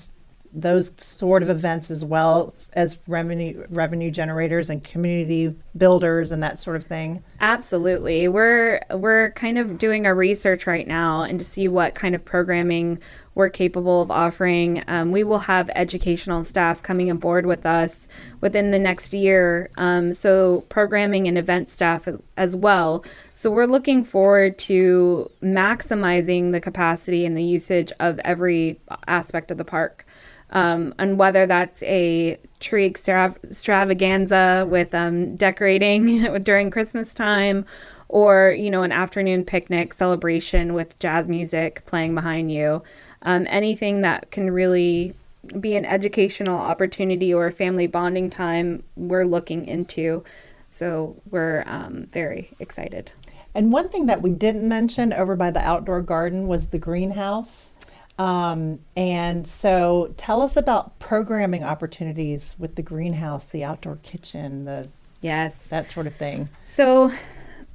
those 0.53 0.91
sort 0.97 1.43
of 1.43 1.49
events 1.49 1.91
as 1.91 2.03
well 2.03 2.53
as 2.73 2.99
revenue 3.07 3.65
revenue 3.69 4.09
generators 4.09 4.69
and 4.69 4.83
community 4.83 5.53
builders 5.75 6.31
and 6.31 6.41
that 6.41 6.59
sort 6.59 6.75
of 6.75 6.83
thing? 6.83 7.23
Absolutely. 7.39 8.27
We're 8.27 8.79
we're 8.91 9.31
kind 9.31 9.57
of 9.57 9.77
doing 9.77 10.05
our 10.05 10.15
research 10.15 10.65
right 10.65 10.87
now 10.87 11.23
and 11.23 11.37
to 11.39 11.45
see 11.45 11.67
what 11.67 11.95
kind 11.95 12.15
of 12.15 12.23
programming 12.25 12.99
we're 13.37 13.49
capable 13.49 14.01
of 14.01 14.09
offering. 14.09 14.83
Um, 14.87 15.11
we 15.11 15.23
will 15.23 15.37
have 15.37 15.69
educational 15.75 16.43
staff 16.43 16.81
coming 16.81 17.11
aboard 17.11 17.45
with 17.45 17.67
us 17.67 18.09
within 18.41 18.71
the 18.71 18.79
next 18.79 19.13
year. 19.13 19.69
Um, 19.77 20.11
so 20.11 20.61
programming 20.69 21.27
and 21.27 21.37
event 21.37 21.69
staff 21.69 22.07
as- 22.35 22.55
well. 22.55 23.05
So 23.35 23.51
we're 23.51 23.67
looking 23.67 24.03
forward 24.03 24.57
to 24.59 25.29
maximizing 25.43 26.51
the 26.51 26.59
capacity 26.59 27.25
and 27.27 27.37
the 27.37 27.43
usage 27.43 27.91
of 27.99 28.19
every 28.25 28.79
aspect 29.05 29.51
of 29.51 29.59
the 29.59 29.65
park 29.65 30.07
um, 30.51 30.93
and 30.97 31.19
whether 31.19 31.45
that's 31.45 31.83
a 31.83 32.37
tree 32.59 32.85
extra- 32.85 33.35
extravaganza 33.43 34.65
with 34.69 34.95
um, 34.95 35.35
decorating 35.35 36.41
during 36.43 36.71
Christmas 36.71 37.13
time, 37.13 37.65
or 38.09 38.55
you 38.57 38.69
know 38.69 38.83
an 38.83 38.91
afternoon 38.91 39.43
picnic 39.43 39.93
celebration 39.93 40.73
with 40.73 40.99
jazz 40.99 41.27
music 41.27 41.85
playing 41.85 42.15
behind 42.15 42.51
you, 42.51 42.81
um, 43.21 43.45
anything 43.49 44.01
that 44.01 44.31
can 44.31 44.51
really 44.51 45.13
be 45.59 45.75
an 45.75 45.85
educational 45.85 46.57
opportunity 46.57 47.33
or 47.33 47.47
a 47.47 47.51
family 47.51 47.87
bonding 47.87 48.29
time, 48.29 48.83
we're 48.95 49.25
looking 49.25 49.65
into. 49.65 50.23
So 50.69 51.15
we're 51.29 51.63
um, 51.67 52.07
very 52.11 52.51
excited. 52.59 53.11
And 53.55 53.71
one 53.71 53.89
thing 53.89 54.05
that 54.07 54.21
we 54.21 54.29
didn't 54.31 54.67
mention 54.67 55.13
over 55.13 55.35
by 55.35 55.51
the 55.51 55.61
outdoor 55.61 56.01
garden 56.01 56.47
was 56.47 56.67
the 56.67 56.77
greenhouse. 56.77 57.73
Um, 58.19 58.79
and 58.95 59.47
so 59.47 60.13
tell 60.17 60.41
us 60.41 60.57
about 60.57 60.99
programming 60.99 61.63
opportunities 61.63 62.55
with 62.59 62.75
the 62.75 62.81
greenhouse, 62.81 63.45
the 63.45 63.63
outdoor 63.63 63.97
kitchen, 64.03 64.65
the 64.65 64.87
Yes. 65.21 65.67
that 65.67 65.89
sort 65.89 66.07
of 66.07 66.15
thing. 66.15 66.49
So, 66.65 67.11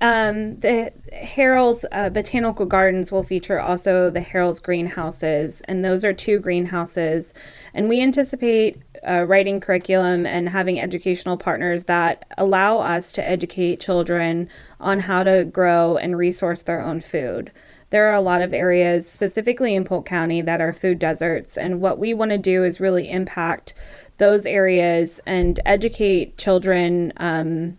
um, 0.03 0.59
the 0.59 0.93
Harrell's 1.13 1.85
uh, 1.93 2.11
Botanical 2.11 2.67
Gardens 2.67 3.13
will 3.13 3.23
feature 3.23 3.61
also 3.61 4.11
the 4.11 4.21
Harrell's 4.21 4.59
greenhouses, 4.59 5.61
and 5.63 5.85
those 5.85 6.05
are 6.05 6.13
two 6.13 6.41
greenhouses. 6.41 7.33
And 7.73 7.89
we 7.89 8.03
anticipate 8.03 8.83
uh, 9.09 9.25
writing 9.29 9.61
curriculum 9.61 10.27
and 10.27 10.49
having 10.49 10.81
educational 10.81 11.37
partners 11.37 11.85
that 11.85 12.27
allow 12.37 12.79
us 12.79 13.13
to 13.13 13.29
educate 13.29 13.79
children 13.79 14.49
on 14.81 14.99
how 15.01 15.23
to 15.23 15.45
grow 15.45 15.97
and 15.97 16.19
resource 16.19 16.63
their 16.63 16.83
own 16.83 17.01
food. 17.01 17.53
There 17.91 18.09
are 18.09 18.15
a 18.15 18.21
lot 18.21 18.43
of 18.43 18.53
areas, 18.53 19.09
specifically 19.09 19.73
in 19.77 19.85
Polk 19.85 20.05
County, 20.05 20.41
that 20.41 20.61
are 20.61 20.73
food 20.73 20.99
deserts. 20.99 21.57
And 21.57 21.81
what 21.81 22.01
we 22.01 22.13
want 22.13 22.33
to 22.33 22.39
do 22.39 22.65
is 22.65 22.81
really 22.81 23.09
impact 23.09 23.73
those 24.19 24.47
areas 24.47 25.21
and 25.27 25.61
educate 25.65 26.39
children 26.39 27.13
um, 27.19 27.79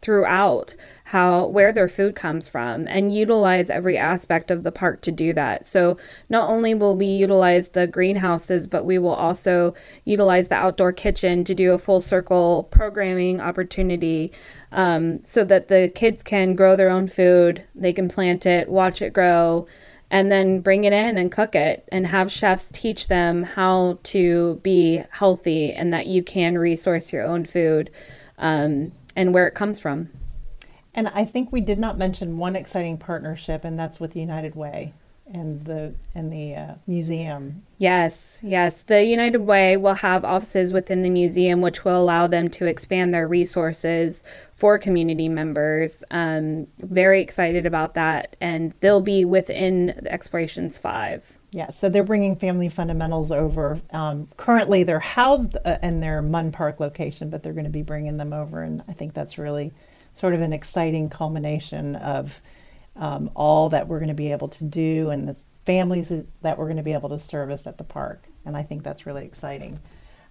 throughout 0.00 0.74
how 1.04 1.46
where 1.46 1.72
their 1.72 1.88
food 1.88 2.14
comes 2.14 2.48
from 2.48 2.86
and 2.88 3.14
utilize 3.14 3.70
every 3.70 3.96
aspect 3.96 4.50
of 4.50 4.62
the 4.62 4.72
park 4.72 5.00
to 5.02 5.12
do 5.12 5.32
that. 5.32 5.66
So 5.66 5.96
not 6.28 6.50
only 6.50 6.74
will 6.74 6.96
we 6.96 7.06
utilize 7.06 7.70
the 7.70 7.86
greenhouses, 7.86 8.66
but 8.66 8.84
we 8.84 8.98
will 8.98 9.14
also 9.14 9.74
utilize 10.04 10.48
the 10.48 10.54
outdoor 10.54 10.92
kitchen 10.92 11.44
to 11.44 11.54
do 11.54 11.72
a 11.72 11.78
full 11.78 12.00
circle 12.00 12.64
programming 12.70 13.40
opportunity 13.40 14.32
um, 14.70 15.22
so 15.22 15.44
that 15.44 15.68
the 15.68 15.90
kids 15.94 16.22
can 16.22 16.54
grow 16.54 16.76
their 16.76 16.90
own 16.90 17.08
food, 17.08 17.64
they 17.74 17.92
can 17.92 18.08
plant 18.08 18.44
it, 18.44 18.68
watch 18.68 19.00
it 19.00 19.12
grow, 19.12 19.66
and 20.10 20.32
then 20.32 20.60
bring 20.60 20.84
it 20.84 20.92
in 20.92 21.18
and 21.18 21.30
cook 21.32 21.54
it 21.54 21.86
and 21.92 22.06
have 22.06 22.32
chefs 22.32 22.70
teach 22.70 23.08
them 23.08 23.42
how 23.42 23.98
to 24.02 24.56
be 24.62 25.02
healthy 25.10 25.72
and 25.72 25.92
that 25.92 26.06
you 26.06 26.22
can 26.22 26.56
resource 26.56 27.12
your 27.12 27.26
own 27.26 27.44
food 27.44 27.90
um, 28.38 28.92
and 29.18 29.34
where 29.34 29.48
it 29.48 29.54
comes 29.54 29.80
from. 29.80 30.08
And 30.94 31.08
I 31.08 31.24
think 31.24 31.52
we 31.52 31.60
did 31.60 31.78
not 31.78 31.98
mention 31.98 32.38
one 32.38 32.56
exciting 32.56 32.98
partnership, 32.98 33.64
and 33.64 33.78
that's 33.78 34.00
with 34.00 34.16
United 34.16 34.54
Way 34.54 34.94
and 35.30 35.64
the 35.64 35.94
and 36.14 36.32
the 36.32 36.54
uh, 36.54 36.74
museum. 36.86 37.62
Yes, 37.76 38.40
yes. 38.42 38.82
The 38.82 39.04
United 39.04 39.40
Way 39.40 39.76
will 39.76 39.94
have 39.94 40.24
offices 40.24 40.72
within 40.72 41.02
the 41.02 41.10
museum, 41.10 41.60
which 41.60 41.84
will 41.84 42.00
allow 42.00 42.26
them 42.26 42.48
to 42.48 42.66
expand 42.66 43.12
their 43.12 43.28
resources 43.28 44.24
for 44.54 44.78
community 44.78 45.28
members. 45.28 46.04
Um, 46.10 46.68
very 46.78 47.20
excited 47.20 47.66
about 47.66 47.94
that, 47.94 48.36
and 48.40 48.72
they'll 48.80 49.00
be 49.00 49.24
within 49.24 49.86
the 50.00 50.12
Explorations 50.12 50.78
Five. 50.78 51.37
Yeah, 51.50 51.70
so 51.70 51.88
they're 51.88 52.04
bringing 52.04 52.36
Family 52.36 52.68
Fundamentals 52.68 53.32
over. 53.32 53.80
Um, 53.90 54.28
currently, 54.36 54.82
they're 54.82 55.00
housed 55.00 55.56
uh, 55.64 55.78
in 55.82 56.00
their 56.00 56.20
Munn 56.20 56.52
Park 56.52 56.78
location, 56.78 57.30
but 57.30 57.42
they're 57.42 57.54
going 57.54 57.64
to 57.64 57.70
be 57.70 57.82
bringing 57.82 58.18
them 58.18 58.34
over, 58.34 58.62
and 58.62 58.82
I 58.86 58.92
think 58.92 59.14
that's 59.14 59.38
really 59.38 59.72
sort 60.12 60.34
of 60.34 60.42
an 60.42 60.52
exciting 60.52 61.08
culmination 61.08 61.96
of 61.96 62.42
um, 62.96 63.30
all 63.34 63.68
that 63.70 63.88
we're 63.88 63.98
going 63.98 64.08
to 64.08 64.14
be 64.14 64.32
able 64.32 64.48
to 64.48 64.64
do 64.64 65.10
and 65.10 65.28
the 65.28 65.42
families 65.64 66.12
that 66.42 66.58
we're 66.58 66.64
going 66.64 66.76
to 66.76 66.82
be 66.82 66.92
able 66.92 67.08
to 67.10 67.18
service 67.18 67.66
at 67.66 67.78
the 67.78 67.84
park. 67.84 68.24
And 68.44 68.56
I 68.56 68.62
think 68.62 68.82
that's 68.82 69.06
really 69.06 69.24
exciting. 69.24 69.80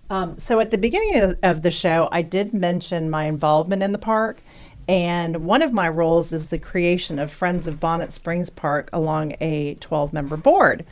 Um, 0.09 0.37
so 0.37 0.59
at 0.59 0.71
the 0.71 0.77
beginning 0.77 1.19
of, 1.21 1.37
of 1.43 1.61
the 1.61 1.71
show, 1.71 2.09
I 2.11 2.21
did 2.21 2.53
mention 2.53 3.09
my 3.09 3.25
involvement 3.25 3.83
in 3.83 3.91
the 3.91 3.97
park. 3.97 4.41
And 4.87 5.45
one 5.45 5.61
of 5.61 5.73
my 5.73 5.89
roles 5.89 6.31
is 6.31 6.47
the 6.47 6.57
creation 6.57 7.19
of 7.19 7.31
Friends 7.31 7.67
of 7.67 7.79
Bonnet 7.79 8.13
Springs 8.13 8.49
Park 8.49 8.89
along 8.93 9.35
a 9.41 9.75
12 9.75 10.13
member 10.13 10.37
board. 10.37 10.85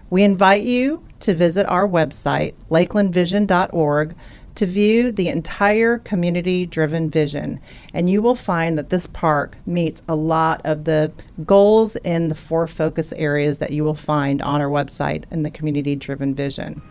We 0.09 0.23
invite 0.23 0.63
you 0.63 1.03
to 1.19 1.33
visit 1.33 1.65
our 1.65 1.87
website, 1.87 2.53
lakelandvision.org, 2.69 4.15
to 4.57 4.65
view 4.65 5.11
the 5.11 5.29
entire 5.29 5.99
community 5.99 6.65
driven 6.65 7.09
vision. 7.09 7.59
And 7.93 8.09
you 8.09 8.21
will 8.21 8.35
find 8.35 8.77
that 8.77 8.89
this 8.89 9.07
park 9.07 9.57
meets 9.65 10.01
a 10.07 10.15
lot 10.15 10.61
of 10.65 10.83
the 10.85 11.13
goals 11.45 11.95
in 11.97 12.29
the 12.29 12.35
four 12.35 12.65
focus 12.67 13.13
areas 13.13 13.59
that 13.59 13.71
you 13.71 13.83
will 13.83 13.95
find 13.95 14.41
on 14.41 14.59
our 14.59 14.69
website 14.69 15.23
in 15.31 15.43
the 15.43 15.51
community 15.51 15.95
driven 15.95 16.33
vision. 16.33 16.81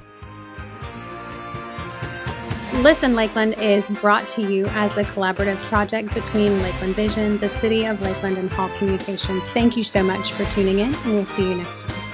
Listen 2.82 3.14
Lakeland 3.16 3.54
is 3.54 3.90
brought 3.90 4.28
to 4.30 4.42
you 4.42 4.66
as 4.68 4.96
a 4.96 5.02
collaborative 5.02 5.56
project 5.62 6.12
between 6.14 6.62
Lakeland 6.62 6.94
Vision, 6.94 7.38
the 7.38 7.48
City 7.48 7.86
of 7.86 8.00
Lakeland, 8.02 8.36
and 8.36 8.50
Hall 8.50 8.68
Communications. 8.76 9.50
Thank 9.50 9.76
you 9.76 9.82
so 9.82 10.02
much 10.02 10.32
for 10.32 10.44
tuning 10.46 10.80
in, 10.80 10.94
and 10.94 11.14
we'll 11.14 11.24
see 11.24 11.48
you 11.48 11.54
next 11.54 11.80
time. 11.80 12.05